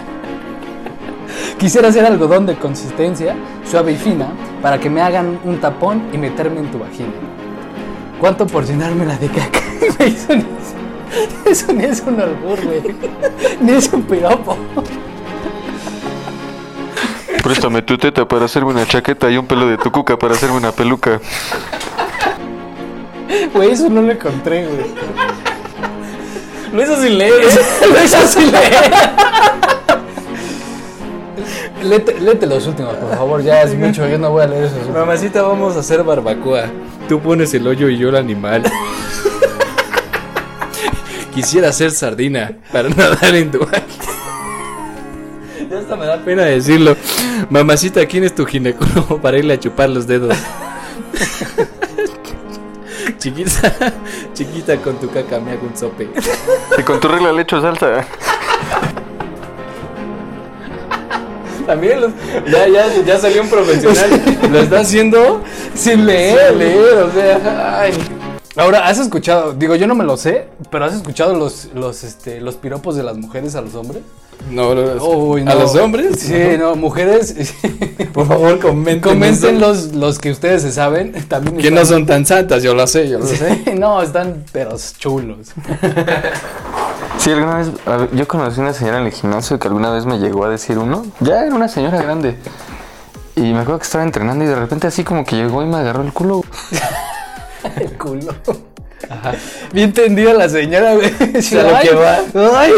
[1.57, 3.35] Quisiera hacer algodón de consistencia
[3.69, 4.27] suave y fina
[4.61, 7.40] para que me hagan un tapón y meterme en tu vagina.
[8.21, 9.59] ¿Cuánto por llenármela de caca?
[9.99, 12.95] Eso ni es, eso ni es un albur, güey.
[13.59, 14.55] Ni es un piropo.
[17.43, 20.57] Préstame tu teta para hacerme una chaqueta y un pelo de tu cuca para hacerme
[20.57, 21.19] una peluca.
[23.53, 24.85] Güey, eso no lo encontré, güey.
[26.71, 27.33] Lo hizo sin leer.
[27.91, 28.91] Lo hizo sin leer.
[31.83, 33.41] Léete, léete los últimos, por favor.
[33.41, 34.07] Ya es mucho.
[34.07, 34.99] Yo no voy a leer esos últimos.
[34.99, 36.65] Mamacita, vamos a hacer barbacoa.
[37.09, 38.63] Tú pones el hoyo y yo el animal.
[41.33, 43.59] Quisiera ser sardina para nadar en tu
[45.69, 46.95] Ya hasta me da pena decirlo.
[47.49, 50.35] Mamacita, ¿quién es tu ginecólogo para irle a chupar los dedos?
[53.17, 53.93] chiquita,
[54.33, 56.09] chiquita, con tu caca me hago un sope.
[56.77, 58.05] Y con tu regla le echo salsa.
[61.71, 62.11] También los-
[62.51, 64.21] ya, ya, ya salió un profesional.
[64.51, 65.41] Lo está haciendo
[65.73, 66.49] Sin leer.
[66.49, 67.93] sin leer, o sea, ay.
[68.57, 69.53] Ahora, ¿has escuchado?
[69.53, 73.03] Digo, yo no me lo sé, pero ¿has escuchado los, los, este, los piropos de
[73.03, 74.01] las mujeres a los hombres?
[74.49, 75.05] No, no, no.
[75.05, 76.19] Uy, ¿A los hombres?
[76.19, 77.35] Sí, no, mujeres.
[78.13, 78.99] Por favor, comenten.
[78.99, 81.13] Comenten los, los que ustedes se saben.
[81.29, 83.63] También Que no son tan santas, yo lo sé, yo lo sé.
[83.79, 85.51] No, están pero chulos.
[87.21, 87.71] Sí, alguna vez,
[88.13, 91.05] yo conocí una señora en el gimnasio que alguna vez me llegó a decir uno.
[91.19, 92.35] Ya era una señora grande.
[93.35, 95.77] Y me acuerdo que estaba entrenando y de repente así como que llegó y me
[95.77, 96.41] agarró el culo.
[97.75, 98.33] El culo.
[99.71, 101.11] Bien tendida la señora, güey.
[101.43, 102.17] Sí, lo que va.
[102.59, 102.71] Ay.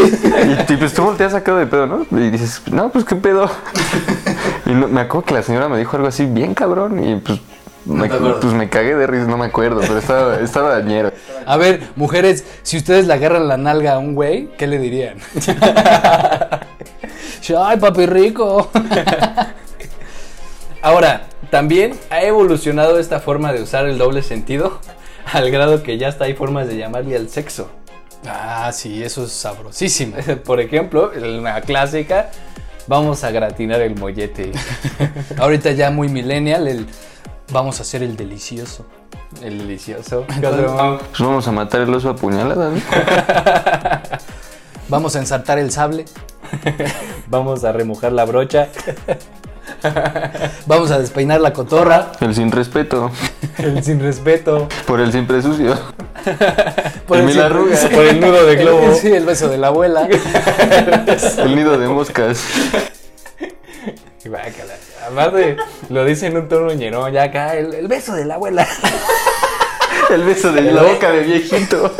[0.68, 2.06] Y pues tú volteas sacado de pedo, ¿no?
[2.10, 3.50] Y dices, no, pues qué pedo.
[4.66, 7.38] Y no- me acuerdo que la señora me dijo algo así bien cabrón y pues
[7.84, 11.12] me, pues me cagué de risa, no me acuerdo, pero estaba, estaba dañero.
[11.46, 15.18] A ver, mujeres, si ustedes le agarran la nalga a un güey, ¿qué le dirían?
[17.58, 18.70] Ay, papi rico.
[20.80, 24.80] Ahora, también ha evolucionado esta forma de usar el doble sentido
[25.32, 27.70] al grado que ya hasta hay formas de llamarle al sexo.
[28.26, 30.16] Ah, sí, eso es sabrosísimo.
[30.44, 32.30] Por ejemplo, en la clásica,
[32.86, 34.52] vamos a gratinar el mollete.
[35.38, 36.86] Ahorita ya muy millennial, el
[37.54, 38.84] vamos a hacer el delicioso.
[39.40, 40.26] El delicioso.
[40.40, 42.80] Pues vamos a matar el oso a puñaladas, ¿no?
[44.88, 46.04] Vamos a ensartar el sable.
[47.28, 48.68] Vamos a remojar la brocha.
[50.66, 52.12] Vamos a despeinar la cotorra.
[52.20, 53.10] El sin respeto,
[53.56, 54.68] El sin respeto.
[54.86, 55.74] por el siempre sucio.
[57.06, 57.40] Por el mil.
[57.94, 58.94] Por el nudo de globo.
[58.94, 60.06] Sí, el beso de la abuela.
[61.38, 62.44] El nido de moscas.
[65.10, 65.56] Aparte,
[65.90, 68.66] lo dice en un tono ñerón, ya acá, el, el beso de la abuela.
[70.10, 71.90] El beso de la boca de viejito.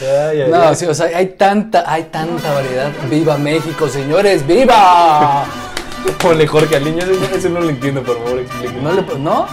[0.00, 0.74] Ay, ay, No, ay.
[0.74, 2.90] sí, o sea, hay tanta, hay tanta variedad.
[3.10, 4.46] ¡Viva México, señores!
[4.46, 5.44] ¡Viva!
[6.22, 8.80] Ponle Jorge al niño, eso, no lo entiendo, por favor, explíqueme.
[8.80, 8.92] ¿No?
[8.92, 9.46] Le, ¿No?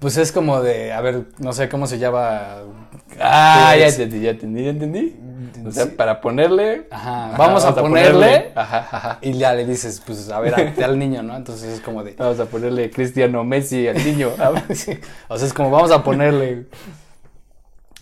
[0.00, 2.58] Pues es como de, a ver, no sé cómo se llama.
[3.20, 5.16] Ah, ya entendí, ya entendí, ya entendí.
[5.66, 6.86] O sea, para ponerle.
[6.90, 8.52] Ajá, Ajá, vamos, a ponerle.
[8.54, 9.18] Ajá, ajá.
[9.22, 11.36] Y ya le dices, pues a ver, a- al niño, ¿no?
[11.36, 12.12] Entonces es como de.
[12.12, 14.30] Vamos a ponerle Cristiano Messi al niño.
[14.74, 14.98] sí.
[15.28, 16.66] O sea, es como vamos a ponerle.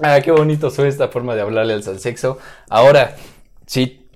[0.03, 2.39] Ah, qué bonito suena esta forma de hablarle al sexo.
[2.69, 3.15] Ahora,
[3.67, 4.09] sí,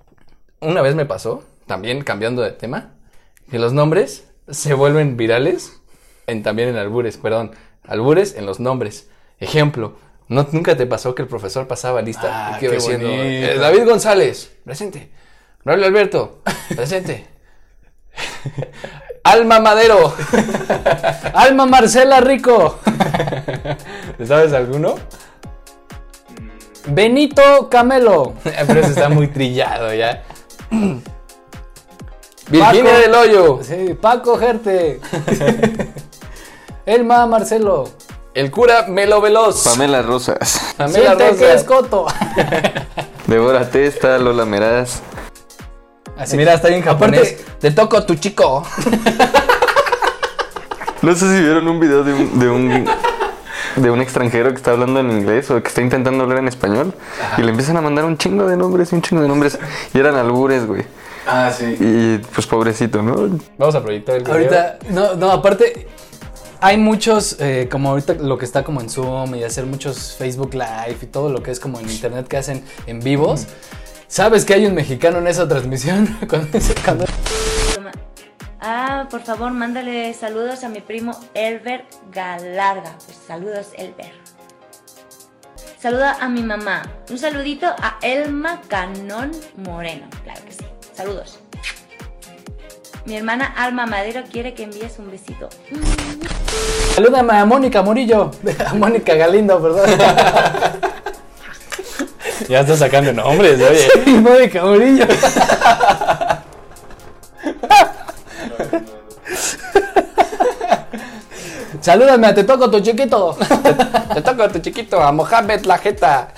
[0.61, 2.93] una vez me pasó, también cambiando de tema,
[3.51, 5.81] que los nombres se vuelven virales
[6.27, 7.53] en, también en albures, perdón,
[7.87, 9.09] albures en los nombres.
[9.39, 9.97] Ejemplo,
[10.29, 13.85] ¿no, ¿nunca te pasó que el profesor pasaba lista Ah, y qué diciendo, eh, David
[13.87, 15.11] González, presente.
[15.65, 16.43] Braulio Alberto,
[16.75, 17.27] presente.
[19.25, 20.15] Alma Madero.
[21.35, 22.79] ¡Alma Marcela Rico!
[24.25, 24.95] ¿Sabes alguno?
[26.87, 28.35] Benito Camelo.
[28.45, 30.23] Pero eso está muy trillado ya.
[32.49, 32.99] Virginia Paco.
[33.01, 33.61] del Hoyo.
[33.62, 35.01] Sí, Paco Gerte.
[36.87, 37.89] Elma Marcelo.
[38.37, 39.64] El cura Melo Veloz.
[39.64, 40.75] Pamela Rosas.
[40.77, 41.55] Pamela Siente que Rosa.
[41.55, 42.07] es Coto.
[43.27, 45.01] Débora Testa, Lola Meraz.
[46.18, 46.37] Así.
[46.37, 47.33] Mira, está bien japonés.
[47.40, 48.62] Aparte- Te toco tu chico.
[51.03, 52.87] No sé si vieron un video de un, de un,
[53.77, 56.92] de un extranjero que está hablando en inglés o que está intentando hablar en español
[57.38, 59.57] y le empiezan a mandar un chingo de nombres, un chingo de nombres
[59.94, 60.85] y eran albures, güey.
[61.29, 61.77] Ah, sí.
[61.79, 63.38] Y pues pobrecito, ¿no?
[63.57, 64.35] Vamos a proyectar el video.
[64.35, 65.87] Ahorita, no, no, aparte,
[66.61, 70.55] hay muchos, eh, como ahorita lo que está como en Zoom y hacer muchos Facebook
[70.55, 73.47] Live y todo lo que es como en internet que hacen en vivos.
[74.09, 76.07] ¿Sabes que hay un mexicano en esa transmisión?
[76.29, 77.05] Cuando, cuando-
[78.61, 82.97] Ah, por favor, mándale saludos a mi primo Elber Galarga.
[83.05, 84.12] Pues saludos, Elber.
[85.81, 86.83] Saluda a mi mamá.
[87.11, 90.07] Un saludito a Elma Canón Moreno.
[90.25, 90.64] Claro que sí.
[90.95, 91.38] Saludos.
[93.05, 95.49] Mi hermana Alma Madero quiere que envíes un besito.
[96.95, 98.31] Salúdame a Mónica Murillo.
[98.66, 99.90] A Mónica Galindo, perdón.
[102.49, 103.88] Ya está sacando nombres, oye.
[104.05, 105.07] Sí, Mónica Murillo.
[111.81, 113.37] Salúdame a Te Toco Tu Chiquito.
[114.14, 116.29] Te toco a tu chiquito, a Mohamed la jeta.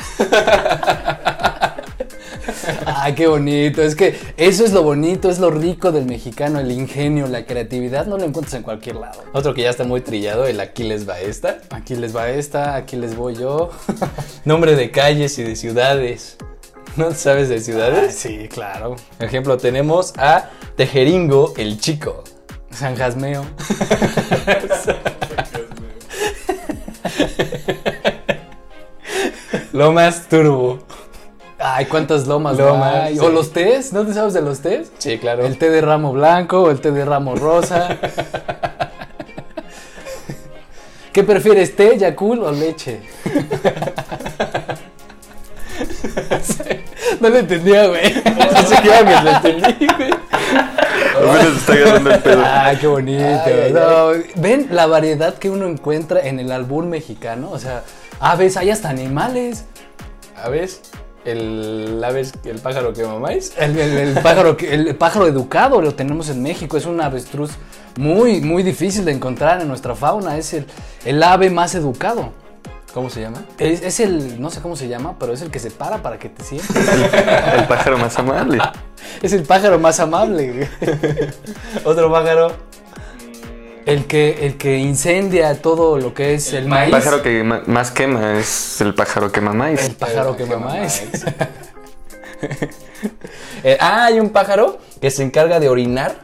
[2.87, 3.83] Ay, qué bonito.
[3.83, 8.07] Es que eso es lo bonito, es lo rico del mexicano, el ingenio, la creatividad.
[8.07, 9.23] No lo encuentras en cualquier lado.
[9.33, 11.59] Otro que ya está muy trillado, el Aquiles va esta.
[11.71, 13.71] Aquí les va esta, aquí les voy yo.
[14.45, 16.37] Nombre de calles y de ciudades.
[16.97, 18.15] ¿No sabes de Ah, ciudades?
[18.17, 18.97] sí, claro.
[19.19, 22.25] Por ejemplo, tenemos a Tejeringo el Chico.
[22.71, 23.45] San Jasmeo.
[29.73, 30.79] Lomas Turbo.
[31.59, 33.19] Ay, cuántas lomas, Lomas, no hay.
[33.19, 33.25] sí.
[33.25, 34.93] O los tés, ¿no te sabes de los tés?
[34.99, 35.45] Sí, claro.
[35.45, 37.97] El té de ramo blanco o el té de ramo rosa.
[41.13, 43.01] ¿Qué prefieres, té, Yakul o leche?
[47.21, 48.15] no lo entendía, güey.
[48.55, 50.11] Así que ya me lo entendí, güey.
[51.17, 52.43] Apenas está agarrando el pedo.
[52.47, 53.25] Ay, qué bonito.
[53.45, 57.51] Ay, ay, No, ¿Ven la variedad que uno encuentra en el albur mexicano?
[57.51, 57.83] O sea,
[58.21, 59.65] aves, hay hasta animales.
[60.41, 60.69] A ver.
[61.25, 63.53] El ave, el pájaro que mamáis.
[63.59, 66.77] El, el- el pájaro, que- el pájaro educado lo tenemos en México.
[66.77, 67.51] Es un avestruz
[67.97, 70.37] muy, muy difícil de encontrar en nuestra fauna.
[70.39, 70.67] Es el,
[71.05, 72.33] el ave más educado.
[72.95, 73.45] ¿Cómo se llama?
[73.59, 76.19] Es, es el, no sé cómo se llama, pero es el que se para para
[76.19, 76.71] que te sientes.
[77.55, 78.59] El pájaro más amable.
[79.23, 80.69] es el pájaro más amable.
[81.85, 82.53] Otro pájaro.
[83.89, 86.91] El que, el que incendia todo lo que es el, El maíz.
[86.91, 89.83] pájaro que más quema es el pájaro que mamáis.
[89.83, 91.03] El pájaro que mamáis.
[93.65, 96.15] Eh, ah, hay un pájaro que se encarga de orinar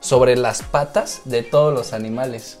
[0.00, 2.58] sobre las patas de todos los animales.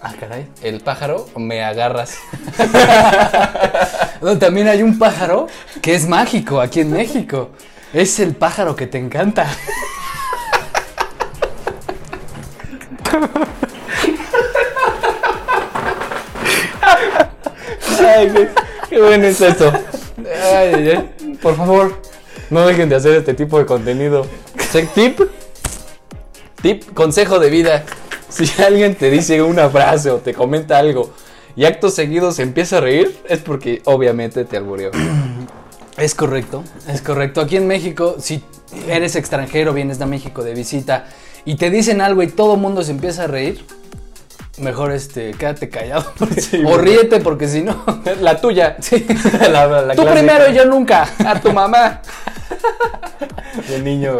[0.00, 0.48] Ah, caray.
[0.62, 2.16] El pájaro me agarras.
[4.22, 5.48] No, también hay un pájaro
[5.82, 7.50] que es mágico aquí en México.
[7.92, 9.46] Es el pájaro que te encanta.
[18.14, 18.48] Ay, qué,
[18.88, 19.72] qué bueno es eso.
[20.18, 21.38] Ay, ay, ay.
[21.42, 22.00] Por favor,
[22.50, 24.26] no dejen de hacer este tipo de contenido.
[24.94, 25.20] Tip,
[26.60, 27.84] tip, consejo de vida.
[28.28, 31.12] Si alguien te dice una frase o te comenta algo
[31.56, 34.90] y acto seguido se empieza a reír, es porque obviamente te albureó.
[35.96, 37.40] Es correcto, es correcto.
[37.40, 38.42] Aquí en México, si
[38.88, 41.06] eres extranjero, vienes de México de visita
[41.44, 43.64] y te dicen algo y todo el mundo se empieza a reír,
[44.58, 46.12] mejor este, quédate callado.
[46.66, 47.84] o ríete porque si no...
[48.20, 48.76] La tuya.
[48.80, 49.06] Sí.
[49.50, 50.12] La- la Tú clásica.
[50.12, 51.08] primero y yo nunca.
[51.24, 52.00] A tu mamá.
[53.68, 54.18] De niño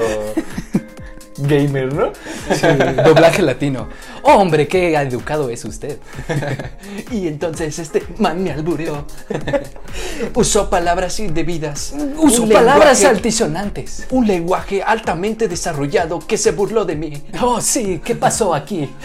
[1.38, 2.12] gamer, ¿no?
[2.54, 2.66] Sí,
[3.04, 3.88] doblaje latino.
[4.22, 5.98] Oh, hombre, qué educado es usted.
[7.10, 9.04] Y entonces este man me albureó.
[10.34, 11.92] Usó palabras indebidas.
[11.92, 14.06] Un palabras lenguaje- altisonantes.
[14.10, 17.24] Un lenguaje altamente desarrollado que se burló de mí.
[17.42, 18.88] Oh, sí, ¿qué pasó aquí?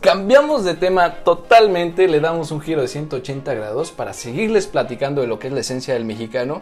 [0.00, 5.26] Cambiamos de tema totalmente, le damos un giro de 180 grados para seguirles platicando de
[5.26, 6.60] lo que es la esencia del mexicano.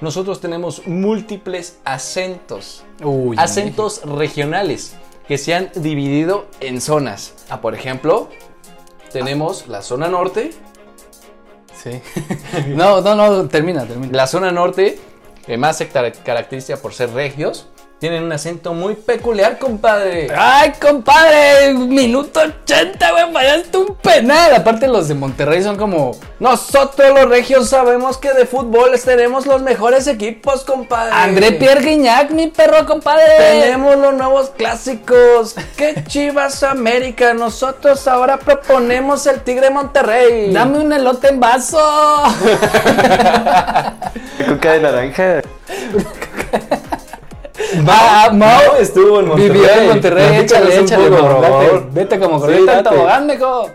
[0.00, 4.96] Nosotros tenemos múltiples acentos, Uy, acentos regionales
[5.28, 7.34] que se han dividido en zonas.
[7.48, 8.28] Ah, por ejemplo,
[9.12, 10.50] tenemos la zona norte,
[11.82, 12.00] Sí.
[12.68, 14.12] No, no, no, termina, termina.
[14.16, 14.98] La zona norte,
[15.44, 17.66] que más se car- caracteriza por ser regios,
[18.04, 20.28] tienen un acento muy peculiar, compadre.
[20.36, 24.54] Ay, compadre, minuto 80, güey, fallaste un penal.
[24.54, 26.14] Aparte los de Monterrey son como...
[26.38, 31.14] Nosotros los regios sabemos que de fútbol tenemos los mejores equipos, compadre.
[31.14, 33.24] André Pierre Guignac, mi perro, compadre.
[33.38, 35.56] Tenemos los nuevos clásicos.
[35.74, 37.32] ¡Qué chivas América!
[37.32, 40.52] Nosotros ahora proponemos el Tigre Monterrey.
[40.52, 41.78] Dame un elote en vaso.
[44.46, 45.40] Coca de naranja.
[47.82, 48.76] Va, Mau.
[48.78, 49.50] estuvo en Monterrey.
[49.50, 51.86] Vivió en Monterrey, échale, échale, Mau, por favor.
[51.92, 52.72] Vete como Sí, corriente
[53.26, 53.70] mijo.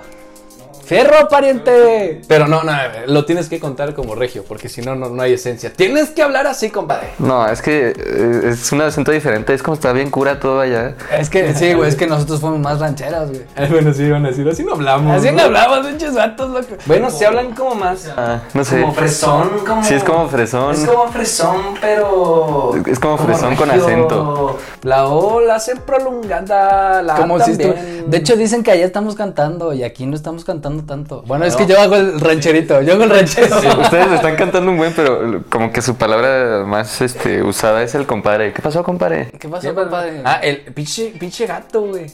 [0.89, 2.19] Fierro, pariente.
[2.27, 2.71] Pero no, no,
[3.05, 5.71] lo tienes que contar como regio, porque si no, no, no hay esencia.
[5.71, 7.09] Tienes que hablar así, compadre.
[7.19, 9.53] No, es que eh, es un acento diferente.
[9.53, 10.95] Es como está bien cura todo allá.
[11.15, 13.43] Es que, sí, güey, es que nosotros fuimos más rancheras, güey.
[13.69, 15.15] Bueno, sí, van a decir, así no hablamos.
[15.15, 15.33] Así ¿no?
[15.37, 16.81] no hablamos, pinches vatos, loco.
[16.87, 18.11] Bueno, se hablan como más.
[18.17, 18.81] Ah, no sé.
[18.81, 19.83] Como fresón, como.
[19.83, 20.73] Sí, es como fresón.
[20.73, 22.71] Es como fresón, pero.
[22.87, 24.57] Es como fresón con acento.
[24.81, 28.09] La O la hacen prolongada, la Como si estu- también.
[28.09, 31.23] De hecho, dicen que allá estamos cantando y aquí no estamos cantando tanto.
[31.25, 33.61] Bueno, es que yo hago el rancherito, yo hago el rancherito.
[33.61, 37.95] Sí, ustedes están cantando un buen, pero como que su palabra más este, usada es
[37.95, 38.53] el compadre.
[38.53, 39.31] ¿Qué pasó, compadre?
[39.39, 40.21] ¿Qué pasó, compadre?
[40.23, 42.07] Ah, el pinche, pinche gato, güey.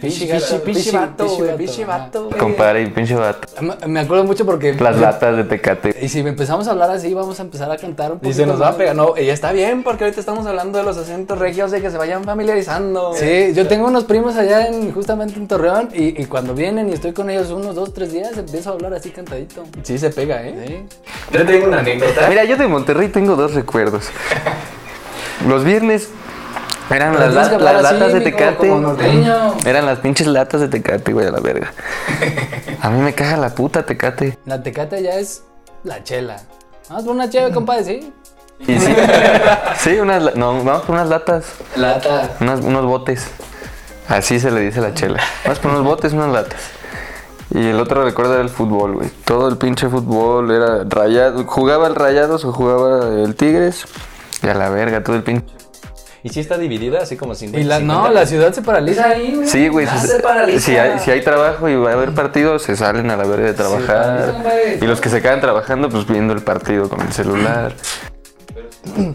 [0.00, 1.48] Pinche, gato, pinche, vato, pinche güey.
[1.50, 1.98] vato, Pinche ajá.
[1.98, 2.38] vato, güey.
[2.38, 3.48] Compadre y pinche vato.
[3.86, 4.72] Me- acuerdo mucho porque.
[4.74, 5.94] Las latas de tecate.
[6.00, 8.30] Y si empezamos a hablar así, vamos a empezar a cantar un poquito.
[8.30, 8.96] Y se nos va a pegar.
[8.96, 11.98] No, y está bien, porque ahorita estamos hablando de los acentos regios de que se
[11.98, 13.12] vayan familiarizando.
[13.14, 16.92] Sí, yo tengo unos primos allá en, justamente en Torreón y, y cuando vienen y
[16.92, 19.64] estoy con ellos unos dos, tres días, empiezo a hablar así cantadito.
[19.82, 20.54] Sí se pega, ¿eh?
[20.66, 21.36] Sí.
[21.38, 22.26] Yo tengo una anécdota.
[22.28, 24.08] Mira, yo de Monterrey tengo dos recuerdos.
[25.46, 26.08] Los viernes
[26.90, 28.68] eran las, la- así, latas de tecate.
[29.64, 31.72] Eran las pinches latas de tecate, güey, a la verga.
[32.82, 34.38] A mí me caga la puta tecate.
[34.46, 35.42] La tecate ya es
[35.84, 36.36] la chela.
[36.88, 38.12] Vamos por una chela, compadre, sí.
[38.60, 38.94] Y sí,
[39.78, 41.44] sí unas, no, vamos por unas latas,
[41.76, 42.30] Lata.
[42.40, 43.26] unas- unos botes.
[44.08, 45.20] Así se le dice a la chela.
[45.44, 46.60] Vamos por unos botes, unas latas.
[47.52, 49.10] Y el otro recuerdo era el fútbol, güey.
[49.24, 51.44] Todo el pinche fútbol era rayado.
[51.46, 53.84] Jugaba el Rayados o jugaba el Tigres.
[54.42, 55.52] Y a la verga, todo el pinche.
[56.22, 57.60] Y sí está dividida, así como 50.
[57.60, 59.48] Y la, no, la ciudad se paraliza ahí, güey.
[59.48, 59.86] Sí, güey.
[59.86, 60.60] Si- se paraliza.
[60.60, 63.46] Si hay, si hay trabajo y va a haber partidos, se salen a la verga
[63.46, 64.34] de trabajar.
[64.80, 67.72] y los que se quedan trabajando, pues viendo el partido con el celular.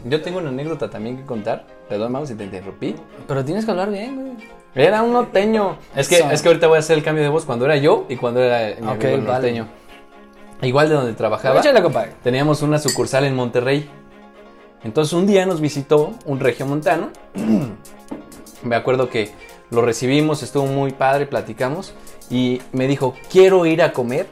[0.05, 1.65] Yo tengo una anécdota también que contar.
[1.89, 2.95] Perdón, Mau, si te interrumpí.
[3.27, 4.31] Pero tienes que hablar bien, güey.
[4.75, 5.77] Era un norteño.
[5.95, 8.05] Es que, es que ahorita voy a hacer el cambio de voz cuando era yo
[8.09, 9.23] y cuando era mi amigo el vale.
[9.23, 9.67] norteño.
[10.61, 12.11] igual de donde trabajaba, Échale, compadre.
[12.23, 13.89] teníamos una sucursal en Monterrey.
[14.86, 17.10] Entonces un día nos visitó un regiomontano.
[18.63, 19.32] Me acuerdo que
[19.71, 21.93] lo recibimos, estuvo muy padre, platicamos.
[22.30, 24.28] Y me dijo, quiero ir a comer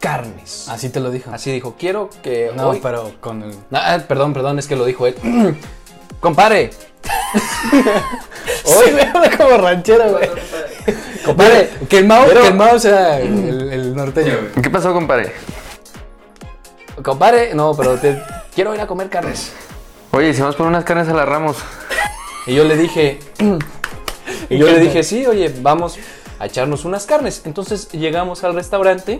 [0.00, 0.68] carnes.
[0.68, 1.30] Así te lo dijo.
[1.32, 3.54] Así dijo, quiero que No, hoy- pero con el...
[3.72, 5.14] Ah, perdón, perdón, es que lo dijo él.
[6.20, 6.70] Compare,
[8.64, 10.28] Hoy me habla como ranchero, güey.
[11.24, 14.34] compadre, Que el Mao, Pero- que el Mao sea el, el norteño.
[14.62, 15.32] ¿Qué pasó, compadre?
[17.02, 18.22] compadre, no, pero te-
[18.54, 19.52] quiero ir a comer carnes.
[20.14, 21.56] Oye, si vamos por unas carnes a la Ramos.
[22.46, 23.18] Y yo le dije,
[24.48, 25.98] y yo le dije, sí, oye, vamos
[26.38, 27.42] a echarnos unas carnes.
[27.46, 29.18] Entonces llegamos al restaurante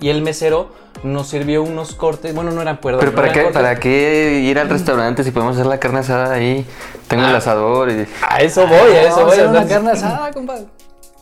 [0.00, 0.70] y el mesero
[1.02, 3.04] nos sirvió unos cortes, bueno, no eran puertas.
[3.04, 6.64] Pero ¿para qué, ¿para qué ir al restaurante si podemos hacer la carne asada ahí?
[7.06, 8.06] Tengo el asador y...
[8.26, 9.32] A eso voy, a eso Vamos a voy.
[9.32, 10.64] hacer una carne asada, compadre.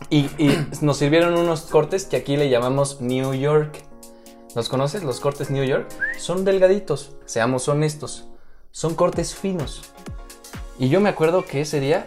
[0.09, 3.83] Y, y nos sirvieron unos cortes que aquí le llamamos New York.
[4.55, 5.03] ¿Los conoces?
[5.03, 5.89] Los cortes New York.
[6.17, 8.29] Son delgaditos, seamos honestos.
[8.77, 9.81] Son cortes finos.
[10.79, 12.07] Y yo me acuerdo que ese día,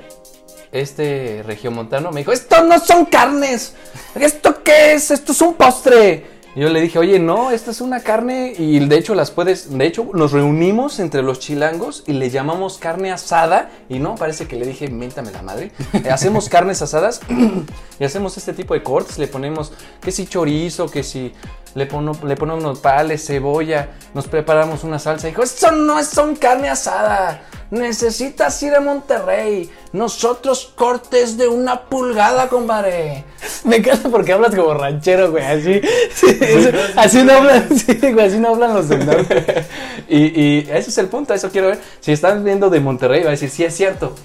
[0.71, 3.73] este regiomontano me dijo, esto no son carnes.
[4.13, 5.09] ¿Esto qué es?
[5.09, 6.27] Esto es un postre.
[6.55, 9.75] Y yo le dije, oye, no, esta es una carne y de hecho las puedes,
[9.75, 14.47] de hecho nos reunimos entre los chilangos y le llamamos carne asada y no, parece
[14.47, 15.71] que le dije, méntame la madre.
[15.93, 17.21] Eh, hacemos carnes asadas
[17.99, 21.33] y hacemos este tipo de cortes, le ponemos que si chorizo, que si
[21.75, 25.27] le, pono- le ponemos nopales, cebolla, nos preparamos una salsa.
[25.27, 27.41] Dijo, esto no es son carne asada.
[27.71, 29.69] Necesitas ir a Monterrey.
[29.93, 33.25] Nosotros cortes de una pulgada, compadre.
[33.63, 35.45] Me encanta porque hablas como ranchero, güey.
[35.45, 35.79] Así,
[36.15, 39.65] sí, eso- así no hablan, sí, güey, así no hablan los del norte.
[40.07, 41.79] y, y ese es el punto, eso quiero ver.
[41.99, 44.15] Si están viendo de Monterrey, va a decir, sí es cierto.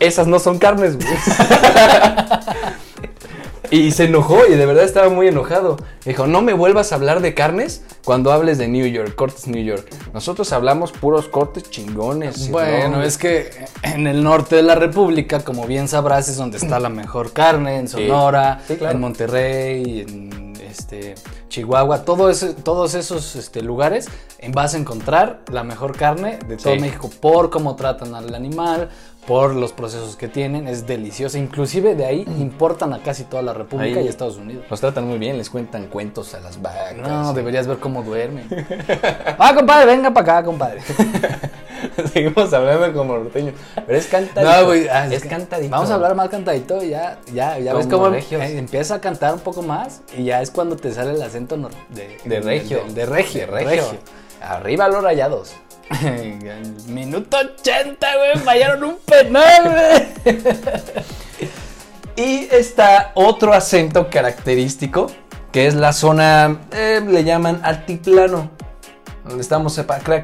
[0.00, 1.08] Esas no son carnes, güey.
[3.70, 5.76] Y se enojó y de verdad estaba muy enojado.
[6.04, 9.62] Dijo, no me vuelvas a hablar de carnes cuando hables de New York, cortes New
[9.62, 9.86] York.
[10.14, 12.50] Nosotros hablamos puros cortes chingones.
[12.50, 13.02] Bueno, ¿no?
[13.02, 13.50] es que
[13.82, 17.76] en el norte de la República, como bien sabrás, es donde está la mejor carne,
[17.78, 18.94] en Sonora, Sí, claro.
[18.94, 21.14] en Monterrey, en este
[21.48, 24.06] Chihuahua, todo ese- todos esos este, lugares
[24.38, 26.80] en- vas a encontrar la mejor carne de todo Sí.
[26.80, 28.90] México por cómo tratan al animal,
[29.26, 31.38] por los procesos que tienen, es deliciosa.
[31.38, 34.06] Inclusive de ahí importan a casi toda la República Ahí.
[34.06, 34.64] y Estados Unidos.
[34.70, 36.96] Nos tratan muy bien, les cuentan cuentos a las vacas.
[36.96, 38.48] No, deberías ver cómo duermen.
[39.38, 40.80] ah, compadre, venga para acá, compadre.
[42.12, 43.52] Seguimos hablando como norteño.
[43.86, 44.50] Pero es cantadito.
[44.52, 45.70] No, güey, ah, es cantadito.
[45.70, 48.40] Vamos a hablar más cantadito y ya, ya, ya ves cómo regios.
[48.42, 51.56] eh, empieza a cantar un poco más y ya es cuando te sale el acento
[51.90, 52.82] de, De regio.
[52.88, 53.84] De, de regio, De regio.
[54.40, 55.54] Arriba los rayados.
[56.88, 59.62] Minuto 80, güey, fallaron un penal,
[60.24, 60.38] güey.
[62.16, 65.06] Y está otro acento característico,
[65.52, 68.50] que es la zona, eh, le llaman altiplano,
[69.24, 69.80] donde estamos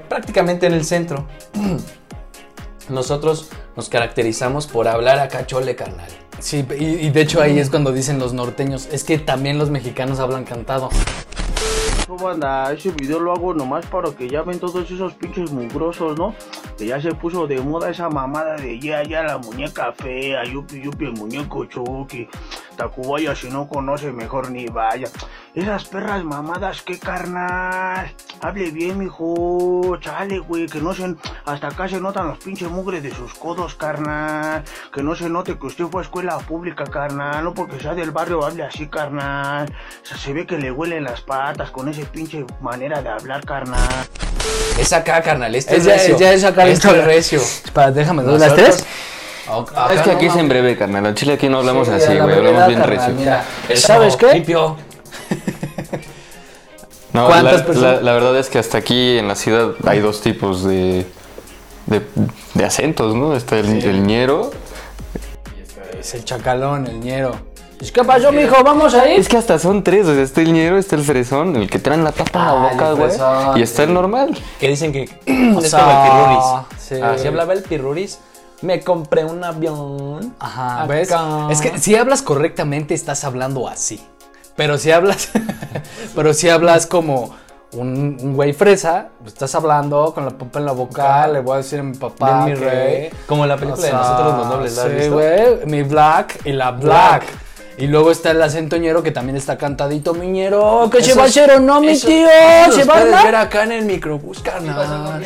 [0.09, 1.27] prácticamente en el centro.
[2.89, 6.09] Nosotros nos caracterizamos por hablar a cachole carnal.
[6.41, 9.71] Sí, y, y de hecho ahí es cuando dicen los norteños, es que también los
[9.71, 10.91] mexicanos hablan cantado.
[12.07, 16.19] No, banda, ese video lo hago nomás para que ya ven todos esos pinches mugrosos,
[16.19, 16.35] ¿no?
[16.77, 20.83] Que ya se puso de moda esa mamada de ya, ya la muñeca fea, yupi,
[20.83, 22.29] yupi, el muñeco Chucky.
[22.77, 25.09] Tacubaya si no conoce mejor ni vaya.
[25.55, 28.13] Esas perras mamadas, qué carnal.
[28.43, 29.97] Hable bien, mijo.
[30.01, 31.15] Chale, güey, que no se...
[31.47, 34.65] Hasta acá se notan los pinches mugres de sus codos, carnal.
[34.93, 37.45] Que no se note que usted fue a escuela pública, carnal.
[37.45, 39.73] No porque sea del barrio, hable así, carnal.
[40.03, 43.45] O sea, se ve que le huelen las patas con ese pinche manera de hablar,
[43.45, 43.89] carnal.
[44.79, 46.19] Es acá, carnal, este es, Es ya- recio.
[46.19, 47.39] ya es acá, Este es recio.
[47.41, 48.87] Espera, déjame dos, Nosotros- las tres.
[49.93, 51.07] Es que aquí es en breve, carnal.
[51.07, 52.37] En Chile aquí no hablamos Sí, así, a güey.
[52.37, 53.15] Hablamos bien carnal, recio.
[53.15, 53.45] mira.
[53.77, 54.33] ¿Sabes qué?
[54.35, 54.77] Limpio.
[57.13, 57.95] No, ¿Cuántas la, personas?
[57.99, 61.07] la- la verdad es que hasta aquí en la ciudad hay dos tipos de,
[61.87, 62.03] de,
[62.55, 63.37] de acentos, ¿no?
[63.37, 64.51] Está el, el ñero.
[65.97, 67.31] Es el chacalón, el ñero.
[67.93, 68.65] ¿Qué pasó, mijo?
[68.65, 69.21] ¿Vamos a ir?
[69.21, 71.79] Es que hasta son tres, o sea, está el ñero, está el fresón, el que
[71.79, 73.61] traen la tapa en Ah, la boca, güey.
[73.61, 74.37] Y está el normal.
[74.59, 75.03] Que dicen que
[75.57, 76.45] O es como el pirruris.
[76.81, 76.95] sí.
[77.01, 78.19] Así hablaba el pirruris.
[78.65, 80.35] Me compré un avión.
[80.39, 80.87] Ajá, Acá.
[80.87, 81.11] ¿ves?
[81.51, 84.05] Es que si hablas correctamente estás hablando así.
[84.57, 85.29] Pero si hablas,
[86.15, 87.35] pero si hablas como
[87.73, 91.55] un, un güey fresa, pues estás hablando con la papa en la boca, le voy
[91.55, 93.11] a decir a mi papá mi rey.
[93.27, 95.13] Como la película O sea, de nosotros los nobles, ¿la has sí, visto?
[95.13, 97.25] güey, mi black y la black.
[97.77, 101.19] Y luego está el acento ñero que también está cantadito, mi ñero, que se Esos-
[101.19, 102.27] va a hacer o no, mi Eso- tío,
[102.73, 105.23] se va a ver acá en el microbús, carnal.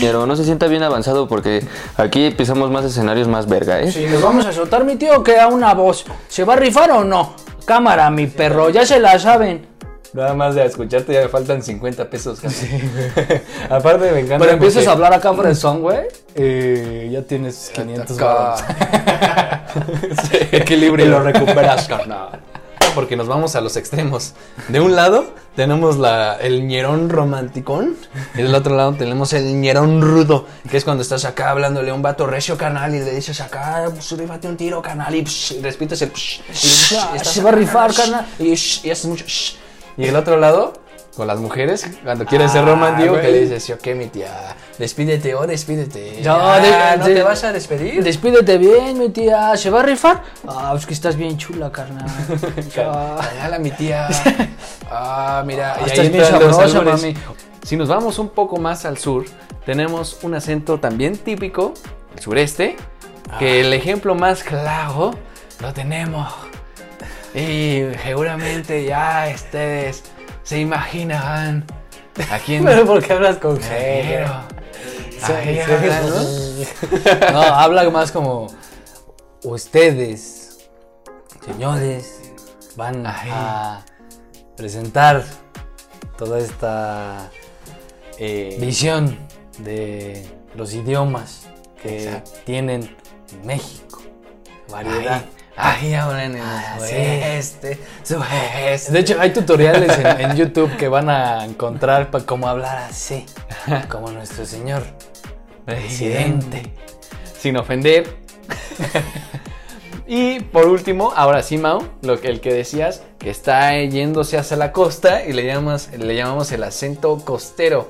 [0.00, 1.64] Pero no se sienta bien avanzado porque
[1.96, 3.92] aquí pisamos más escenarios más verga, ¿eh?
[3.92, 6.04] Si nos vamos a soltar, mi tío, que a una voz.
[6.28, 7.34] ¿Se va a rifar o no?
[7.64, 9.73] Cámara, mi perro, ya se la saben.
[10.14, 12.40] Nada más de escucharte ya me faltan 50 pesos.
[12.40, 12.66] casi.
[13.70, 14.38] Aparte me encanta.
[14.38, 16.02] Pero empiezas porque- a hablar acá fresón, güey,
[16.36, 18.24] y ya tienes 500 Acá.
[18.34, 18.60] baros.
[20.30, 20.38] Sí.
[20.52, 21.06] Equilibrio.
[21.06, 22.40] Y lo recuperas, carnal.
[22.94, 24.34] Porque nos vamos a los extremos.
[24.68, 25.24] De un lado
[25.56, 27.96] tenemos la, el ñerón romanticón
[28.34, 31.94] y del otro lado tenemos el ñerón rudo, que es cuando estás acá hablándole a
[31.94, 35.54] un vato recio canal y le dices acá, pues rífate un tiro canal y, psh,
[35.54, 38.26] y el psh, y, psh, y estás se va a rifar, shh, carnal.
[38.38, 39.56] Y, y haces mucho shh.
[39.96, 40.72] Y el otro lado,
[41.16, 44.56] con las mujeres, cuando quieres ser Ah, romántico, que le dices, yo qué mi tía,
[44.78, 46.20] despídete o despídete.
[46.24, 48.02] No, Ah, ¿no te vas a despedir?
[48.02, 49.56] Despídete bien, mi tía.
[49.56, 50.22] ¿Se va a rifar?
[50.48, 52.06] Ah, es que estás bien chula, carnal.
[52.74, 54.08] Regala mi tía.
[54.96, 55.74] Ah, mira.
[55.76, 57.14] Ah, y estás ahí bien sabrosa, mami.
[57.62, 59.24] Si nos vamos un poco más al sur,
[59.64, 61.72] tenemos un acento también típico,
[62.14, 62.76] el sureste,
[63.38, 65.12] que el ejemplo más claro
[65.60, 66.32] lo tenemos.
[67.34, 70.04] Y seguramente ya ustedes
[70.44, 71.64] se imaginarán
[72.30, 74.28] a quién Pero ¿por qué hablas con género?
[75.22, 76.22] Hablando.
[77.32, 78.46] No, habla más como
[79.42, 80.68] ustedes,
[81.44, 82.20] señores,
[82.76, 83.30] van Ay.
[83.32, 83.84] a
[84.56, 85.24] presentar
[86.18, 87.30] toda esta
[88.18, 89.18] Eh, visión
[89.58, 90.24] de
[90.54, 91.46] los idiomas
[91.82, 92.30] que Exacto.
[92.44, 92.96] tienen
[93.32, 94.02] en México.
[94.70, 95.22] Variedad.
[95.24, 96.88] Ay, ahí hablan en Ah, el sí.
[96.94, 98.92] sureste, sureste.
[98.92, 103.26] De hecho, hay tutoriales en, en YouTube que van a encontrar para cómo hablar así,
[103.88, 104.82] como nuestro señor
[105.64, 106.72] presidente.
[107.38, 108.16] Sin ofender.
[110.06, 114.56] y por último, ahora sí, Mau, lo que, el que decías, que está yéndose hacia
[114.56, 117.88] la costa y le, llamas, le llamamos el acento costero.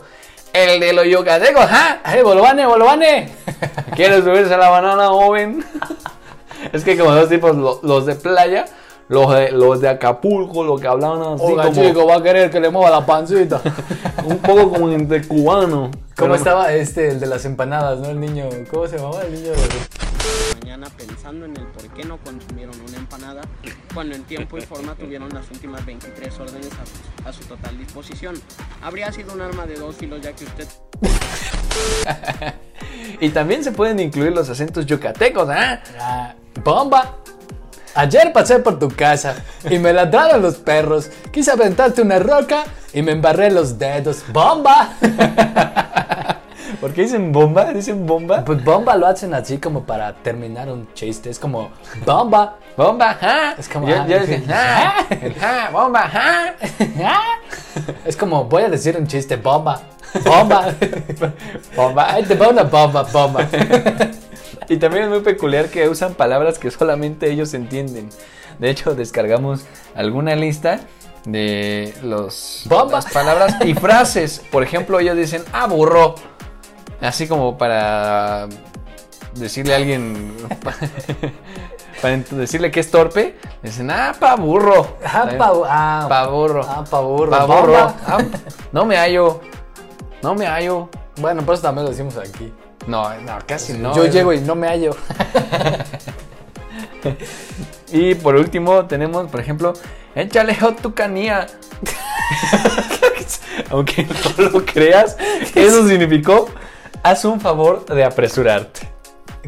[0.53, 2.01] El de los yucatecos, ¿ah?
[2.15, 3.29] ¡Eh, Bolvane, Bolvane!
[3.97, 5.65] ¿Quieres subirse a la banana, joven?
[6.73, 8.65] es que como dos tipos, lo- los de playa,
[9.09, 12.51] los de, los de Acapulco, los que hablaban así Oiga, como chico, va a querer
[12.51, 13.61] que le mueva la pancita.
[14.25, 15.91] un poco como entre cubano.
[16.17, 18.09] ¿Cómo Pero- estaba este, el de las empanadas, no?
[18.09, 19.53] El niño, ¿cómo se llamaba el niño?
[20.63, 23.43] mañana pensando en el por qué no consumieron una empanada
[23.93, 26.71] cuando en tiempo y forma tuvieron las últimas 23 órdenes
[27.25, 28.35] a, a su total disposición.
[28.83, 30.67] Habría sido un arma de dos filos ya que usted
[33.21, 35.81] Y también se pueden incluir los acentos yucatecos, ¿ah?
[36.01, 37.17] Ah, ¡Bomba!
[37.95, 39.37] Ayer pasé por tu casa
[39.71, 41.11] y me ladraron los perros.
[41.33, 44.25] Quise aventarte una roca y me embarré los dedos.
[44.33, 44.91] ¡Bomba!
[46.81, 47.73] ¿Por qué dicen bomba?
[47.73, 48.45] ¿Dicen bomba?
[48.45, 51.31] Pues bomba lo hacen así como para terminar un chiste.
[51.31, 51.71] Es como
[52.05, 52.57] bomba.
[52.77, 53.55] Bomba, ¿ah?
[53.57, 54.43] Es como, Yo, ah, yo dije.
[58.05, 59.37] Es como voy a decir un chiste.
[59.37, 59.81] Bomba.
[60.25, 60.75] Bomba.
[61.77, 62.13] Bomba.
[62.13, 63.47] Ahí te va una bomba, bomba.
[64.69, 68.09] Y también es muy peculiar que usan palabras que solamente ellos entienden.
[68.59, 70.81] De hecho, descargamos alguna lista
[71.27, 74.43] de los las palabras y frases.
[74.51, 76.15] Por ejemplo, ellos dicen, ah, burro.
[77.01, 78.49] Así como para
[79.35, 80.33] decirle a alguien,
[82.03, 84.97] para decirle que es torpe, dicen, ah, pa burro.
[85.05, 86.63] Ah, pa, ah, Pa burro.
[86.67, 87.31] ah, pa burro.
[87.31, 87.61] Pa Bomba.
[87.61, 87.95] burro.
[88.07, 88.19] Ah,
[88.73, 89.41] no me hallo.
[90.23, 90.89] No me hallo.
[91.21, 92.53] Bueno, pues también lo decimos aquí.
[92.87, 93.95] No, no, casi no.
[93.95, 94.97] Yo Es- llego y no me hallo.
[97.93, 99.73] Y por último tenemos, por ejemplo,
[100.15, 101.47] échale hot tu canía.
[103.71, 104.05] Aunque
[104.39, 105.17] no lo creas,
[105.55, 106.49] eso significó
[107.03, 108.89] haz un favor de apresurarte.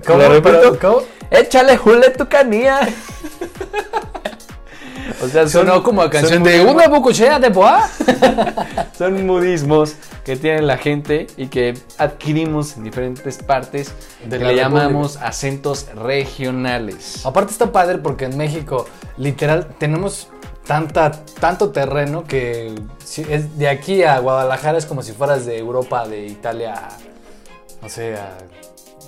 [0.06, 0.18] ¿Cómo?
[0.18, 0.78] ¿Lo repito?
[0.80, 1.02] ¿cómo?
[1.30, 2.80] Échale jule tu canía.
[5.22, 7.88] O sea, son, Sonó como a canción son de una bucuchea de boa.
[8.98, 9.94] Son modismos
[10.26, 13.92] que tiene la gente y que adquirimos en diferentes partes
[14.24, 14.84] De que la le República.
[14.88, 17.24] llamamos acentos regionales.
[17.24, 18.86] Aparte está padre porque en México,
[19.18, 20.26] literal, tenemos
[20.66, 22.74] tanta, tanto terreno que
[23.04, 26.74] si es de aquí a Guadalajara es como si fueras de Europa, de Italia,
[27.80, 28.36] no sé, a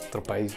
[0.08, 0.56] otro país.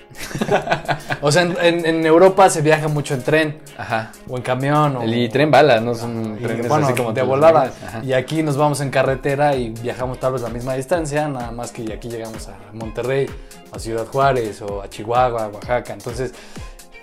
[1.22, 4.12] o sea, en, en- en Europa se viaja mucho en tren Ajá.
[4.28, 4.96] o en camión.
[4.98, 7.72] O, El tren bala, no son y, trenes bueno, así como de volada.
[8.04, 11.72] Y aquí nos vamos en carretera y viajamos tal vez la misma distancia, nada más
[11.72, 13.28] que aquí llegamos a Monterrey,
[13.72, 15.94] a Ciudad Juárez o a Chihuahua, a Oaxaca.
[15.94, 16.34] Entonces,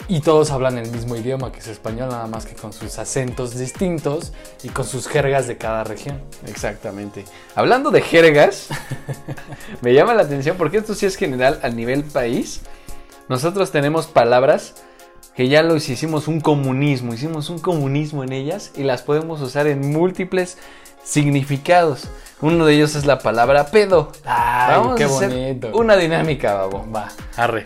[0.06, 3.58] y todos hablan el mismo idioma que es español, nada más que con sus acentos
[3.58, 4.32] distintos
[4.62, 6.22] y con sus jergas de cada región.
[6.46, 7.24] Exactamente.
[7.54, 8.68] Hablando de jergas,
[9.82, 12.62] me llama la atención porque esto sí es general a nivel país.
[13.28, 14.76] Nosotros tenemos palabras
[15.34, 19.66] que ya los hicimos un comunismo, hicimos un comunismo en ellas y las podemos usar
[19.66, 20.58] en múltiples
[21.04, 22.08] significados.
[22.40, 24.12] Uno de ellos es la palabra pedo.
[24.24, 25.70] Ay, qué a hacer bonito.
[25.74, 26.86] Una dinámica, babo.
[26.90, 27.64] Va, arre.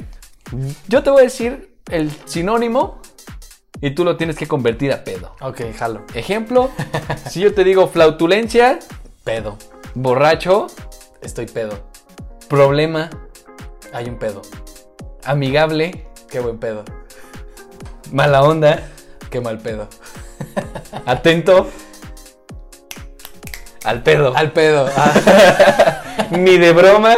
[0.89, 3.01] Yo te voy a decir el sinónimo
[3.81, 5.35] y tú lo tienes que convertir a pedo.
[5.41, 6.03] Ok, jalo.
[6.15, 6.71] Ejemplo,
[7.31, 8.79] si yo te digo flautulencia,
[9.25, 9.57] Pedo.
[9.95, 10.67] borracho,
[11.21, 11.79] Estoy pedo.
[12.49, 13.11] problema,
[13.93, 14.43] Hay un pedo.
[15.25, 16.85] amigable, Qué buen pedo.
[18.11, 18.89] mala onda,
[19.31, 19.89] Qué mal pedo.
[21.07, 21.69] atento,
[23.85, 24.33] al pedo.
[24.37, 24.89] Al pedo.
[26.15, 27.17] Ah, Ni de broma.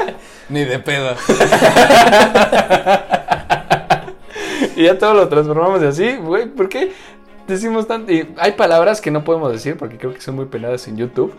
[0.49, 1.17] ni de pedo.
[4.77, 6.47] Y ya todo lo transformamos de así, güey.
[6.47, 6.93] ¿Por qué
[7.47, 8.13] decimos tanto?
[8.13, 11.35] Y hay palabras que no podemos decir porque creo que son muy penadas en YouTube.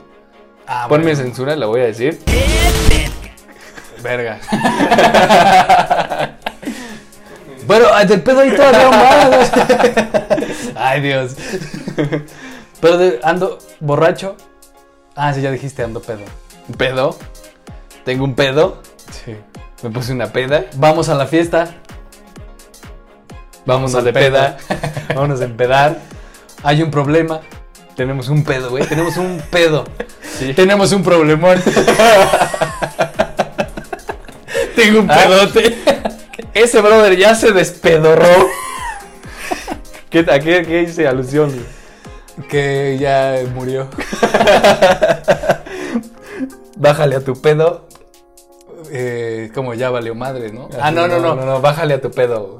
[0.67, 1.17] Ah, Ponme bueno.
[1.19, 2.19] censura, la voy a decir.
[4.01, 4.39] Verga.
[7.67, 9.51] bueno, ah, del pedo ahí todavía más.
[10.75, 11.35] Ay, Dios.
[12.81, 14.35] Pero de- ando borracho.
[15.15, 16.19] Ah, sí, ya dijiste, ando pedo.
[16.77, 17.17] Pedo.
[18.03, 18.81] Tengo un pedo.
[19.11, 19.35] Sí.
[19.83, 20.65] Me puse una peda.
[20.75, 21.75] Vamos a la fiesta.
[23.65, 24.57] Vamos a al de peda.
[25.09, 25.99] Vámonos a empedar.
[26.63, 27.41] Hay un problema.
[27.95, 28.85] Tenemos un pedo, güey.
[28.85, 29.85] Tenemos un pedo.
[30.37, 30.53] Sí.
[30.53, 31.61] Tenemos un problemón.
[34.75, 35.17] Tengo un Ah.
[35.23, 35.75] pedote.
[36.53, 38.25] Ese brother ya se despedorró.
[40.09, 41.49] ¿Qué, ¿A qué, qué hice alusión?
[41.49, 41.75] güey?
[42.49, 43.87] que ya murió.
[46.77, 47.87] Bájale a tu pedo.
[48.91, 50.67] Eh, como ya valió madre, ¿no?
[50.81, 51.35] Ah, no, no, no.
[51.35, 52.57] No, no, bájale a tu pedo.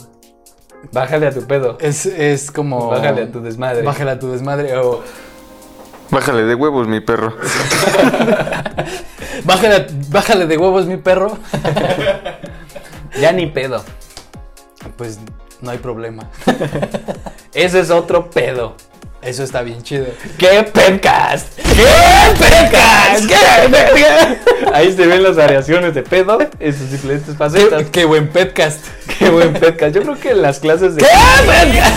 [0.92, 1.78] Bájale a tu pedo.
[1.80, 2.90] Es, es como.
[2.90, 3.84] Bájale a tu desmadre.
[3.84, 4.78] Bájale a tu desmadre.
[4.78, 5.02] O.
[6.12, 7.36] Bájale de huevos, mi perro.
[9.44, 11.38] Bájale, bájale de huevos, mi perro.
[13.20, 13.84] Ya ni pedo.
[14.98, 15.20] Pues
[15.62, 16.30] no hay problema.
[17.54, 18.76] Ese es otro pedo.
[19.26, 20.06] Eso está bien chido.
[20.38, 21.56] ¡Qué podcast!
[21.56, 21.88] ¡Qué
[22.38, 23.26] podcast!
[23.28, 24.38] ¡Qué verga!
[24.72, 27.90] Ahí se ven las variaciones de pedo en sus diferentes facetas.
[27.90, 28.86] Qué buen podcast.
[29.18, 29.96] ¡Qué buen podcast!
[29.96, 31.02] Yo creo que en las clases de...
[31.02, 31.92] ¡Qué verga!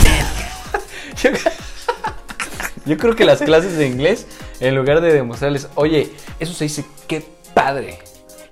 [1.22, 1.30] Yo,
[2.86, 4.26] yo creo que las clases de inglés,
[4.60, 6.10] en lugar de demostrarles, oye,
[6.40, 7.98] eso se dice qué padre.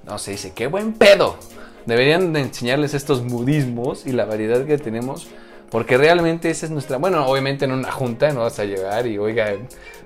[0.04, 1.38] No, se dice qué buen pedo.
[1.86, 5.28] Deberían de enseñarles estos modismos y la variedad que tenemos.
[5.70, 6.96] Porque realmente esa es nuestra...
[6.98, 9.52] Bueno, obviamente en una junta no vas a llegar y, oiga,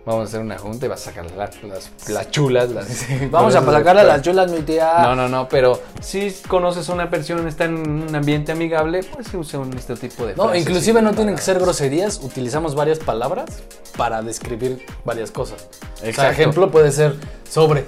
[0.06, 2.70] vamos a hacer una junta y vas a sacar la- las, las chulas.
[2.70, 4.94] Las, Vamos a sacarle a las chulas, mi tía.
[5.02, 7.74] No, no, no, pero si conoces a una persona, está en
[8.08, 11.42] un ambiente amigable, pues se usa un, este tipo de No, inclusive no tienen que
[11.42, 13.62] ser groserías, utilizamos varias palabras
[13.98, 15.68] para describir varias cosas.
[15.94, 16.32] O sea, Exacto.
[16.32, 17.16] ejemplo puede ser
[17.48, 17.84] sobre.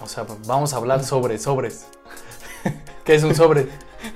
[0.00, 1.84] O sea, vamos a hablar sobre sobres.
[3.06, 3.68] ¿Qué es un sobre?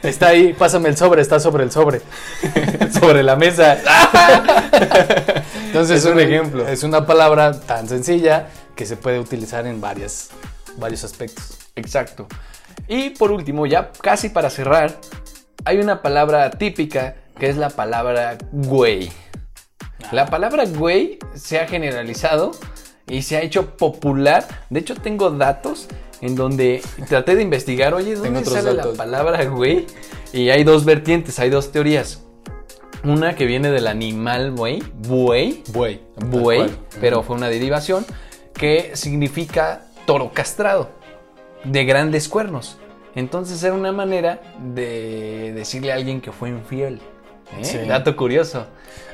[0.03, 2.01] Está ahí, pásame el sobre, está sobre el sobre.
[3.01, 3.79] sobre la mesa.
[5.67, 6.67] Entonces Es un ejemplo.
[6.67, 10.31] Es una palabra tan sencilla que se puede utilizar en varias,
[10.77, 11.57] varios aspectos.
[11.77, 12.27] Exacto.
[12.89, 14.99] Y por último, ya casi para cerrar,
[15.65, 19.13] hay una palabra típica que es la palabra güey.
[20.11, 22.51] La palabra güey se ha generalizado
[23.07, 24.49] y se ha hecho popular.
[24.69, 25.87] De hecho, tengo datos
[26.21, 28.93] en donde traté de investigar, oye, ¿dónde sale datos.
[28.93, 29.87] la palabra güey?
[30.33, 32.23] Y hay dos vertientes, hay dos teorías.
[33.03, 36.01] Una que viene del animal buey, buey, Buey.
[36.27, 38.05] buey, pero fue una derivación
[38.53, 40.91] que significa toro castrado,
[41.65, 42.77] de grandes cuernos.
[43.15, 44.41] Entonces era una manera
[44.75, 47.01] de decirle a alguien que fue infiel.
[47.59, 47.65] ¿Eh?
[47.65, 47.79] Sí.
[47.87, 48.67] Dato curioso.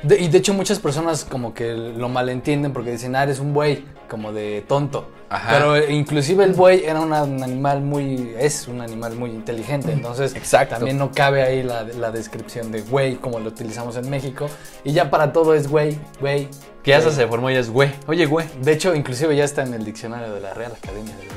[0.03, 3.53] De- y de hecho muchas personas como que lo malentienden porque dicen, ah, eres un
[3.53, 5.09] buey, como de tonto.
[5.29, 5.49] Ajá.
[5.51, 10.33] Pero inclusive el buey era una- un animal muy, es un animal muy inteligente, entonces
[10.35, 10.75] Exacto.
[10.75, 14.47] también no cabe ahí la, la descripción de güey como lo utilizamos en México.
[14.85, 16.47] Y ya para todo es güey, güey.
[16.83, 17.89] Que ya se formó ya es güey.
[18.07, 18.47] Oye, güey.
[18.61, 21.36] De hecho, inclusive ya está en el diccionario de la Real Academia de.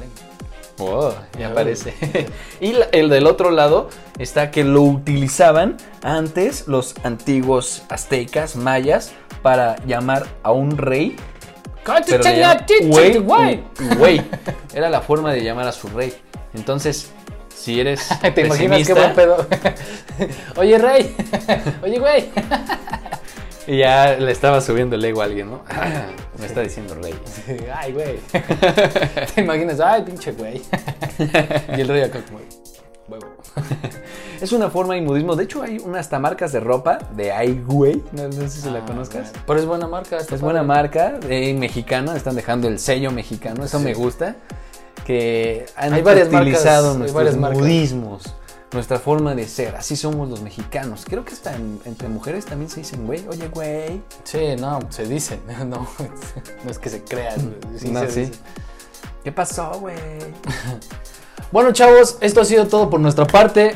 [0.81, 1.53] Oh, ya Oh.
[1.53, 1.95] aparece.
[2.61, 9.13] y el del otro lado está que lo utilizaban antes los antiguos aztecas, mayas,
[9.43, 11.17] para llamar a un rey
[12.11, 12.23] Pero
[12.89, 13.63] güey, güey.
[13.97, 14.23] güey.
[14.75, 16.15] Era la forma de llamar a su rey.
[16.55, 17.11] Entonces,
[17.55, 19.47] si eres ¿Te imaginas qué buen pedo?
[20.57, 21.17] Oye, rey.
[21.83, 22.29] Oye, güey.
[23.73, 25.63] Y ya le estaba subiendo el ego a alguien, ¿no?
[26.39, 27.15] Me está diciendo rey.
[27.75, 28.19] Ay, güey.
[29.35, 29.81] ¿Te imaginas?
[29.81, 30.61] Ay, pinche güey.
[31.77, 32.41] Y el rey acá como,
[33.09, 33.27] huevo.
[34.41, 35.37] Es una forma de modismo.
[35.37, 38.03] De hecho, hay unas hasta marcas de ropa de ay, güey.
[38.13, 39.33] No sé si se la Ah, conozcas.
[39.47, 40.17] Pero es buena marca.
[40.17, 43.85] Es buena marca, eh, mexicana, están dejando el sello mexicano, eso Sí.
[43.85, 44.37] me gusta.
[45.05, 47.59] Que han Hay varias utilizado marcas, hay nuestros varias marcas.
[47.61, 48.35] modismos,
[48.73, 51.05] nuestra forma de ser, así somos los mexicanos.
[51.09, 54.01] Creo que hasta en- entre mujeres también se dicen, güey, oye, güey.
[54.25, 55.41] Sí, no, se dice.
[55.67, 55.89] No,
[56.65, 57.57] no es que se crean.
[57.77, 58.33] sí No, se sí.
[59.25, 59.97] ¿Qué pasó, güey?
[61.53, 63.75] Bueno, chavos, esto ha sido todo por nuestra parte.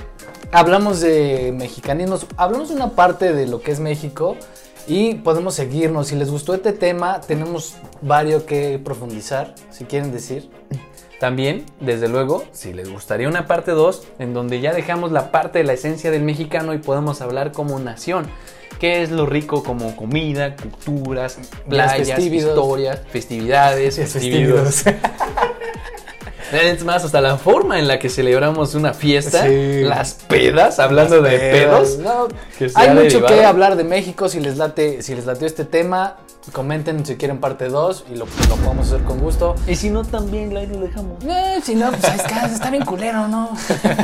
[0.53, 4.37] hablamos de mexicanismos, hablamos de una parte de lo que es México
[4.87, 6.07] y podemos seguirnos.
[6.09, 10.49] Si les gustó este tema, tenemos varios que profundizar, si quieren decir.
[11.25, 15.61] También, desde luego, si les gustaría una parte 2, en donde ya dejamos la parte
[15.61, 18.27] de la esencia del mexicano y podemos hablar como nación.
[18.79, 24.85] ¿Qué es lo rico como comida, culturas, playas, historias, festividades, Festívidos.
[26.55, 29.83] Es más, hasta la forma en la que celebramos una fiesta, Sí.
[29.83, 31.99] las pedas, hablando de pedos.
[31.99, 32.29] No,
[32.59, 34.29] que hay ha mucho que hablar de México.
[34.29, 36.17] Si les late, si les latió este tema,
[36.53, 39.57] comenten si quieren parte 2 y lo, lo podemos hacer con gusto.
[39.67, 41.23] Y si no, también ahí lo dejamos.
[41.25, 43.51] Eh, si no, pues es que está bien culero, ¿no?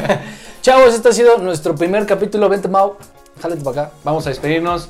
[0.62, 2.48] Chavos, este ha sido nuestro primer capítulo.
[2.48, 2.96] Vente, Mau.
[3.40, 3.92] Jálate para acá.
[4.05, 4.88] Vamos a despedirnos.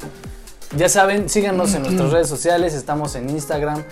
[0.77, 2.75] Ya saben, síganos en nuestras redes sociales.
[2.75, 3.83] Estamos en Instagram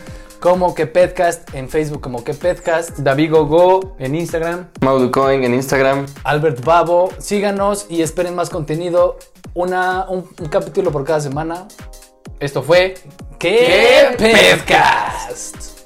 [0.41, 2.99] como que Petcast, en Facebook como que Petcast.
[2.99, 4.69] David Gogo en Instagram.
[4.81, 6.07] Mauducoin en Instagram.
[6.25, 9.19] Albert Babo, síganos y esperen más contenido.
[9.55, 11.67] Una, un, un capítulo por cada semana.
[12.41, 12.95] Esto fue
[13.39, 15.78] ¡Qué ¡Qué Petcast!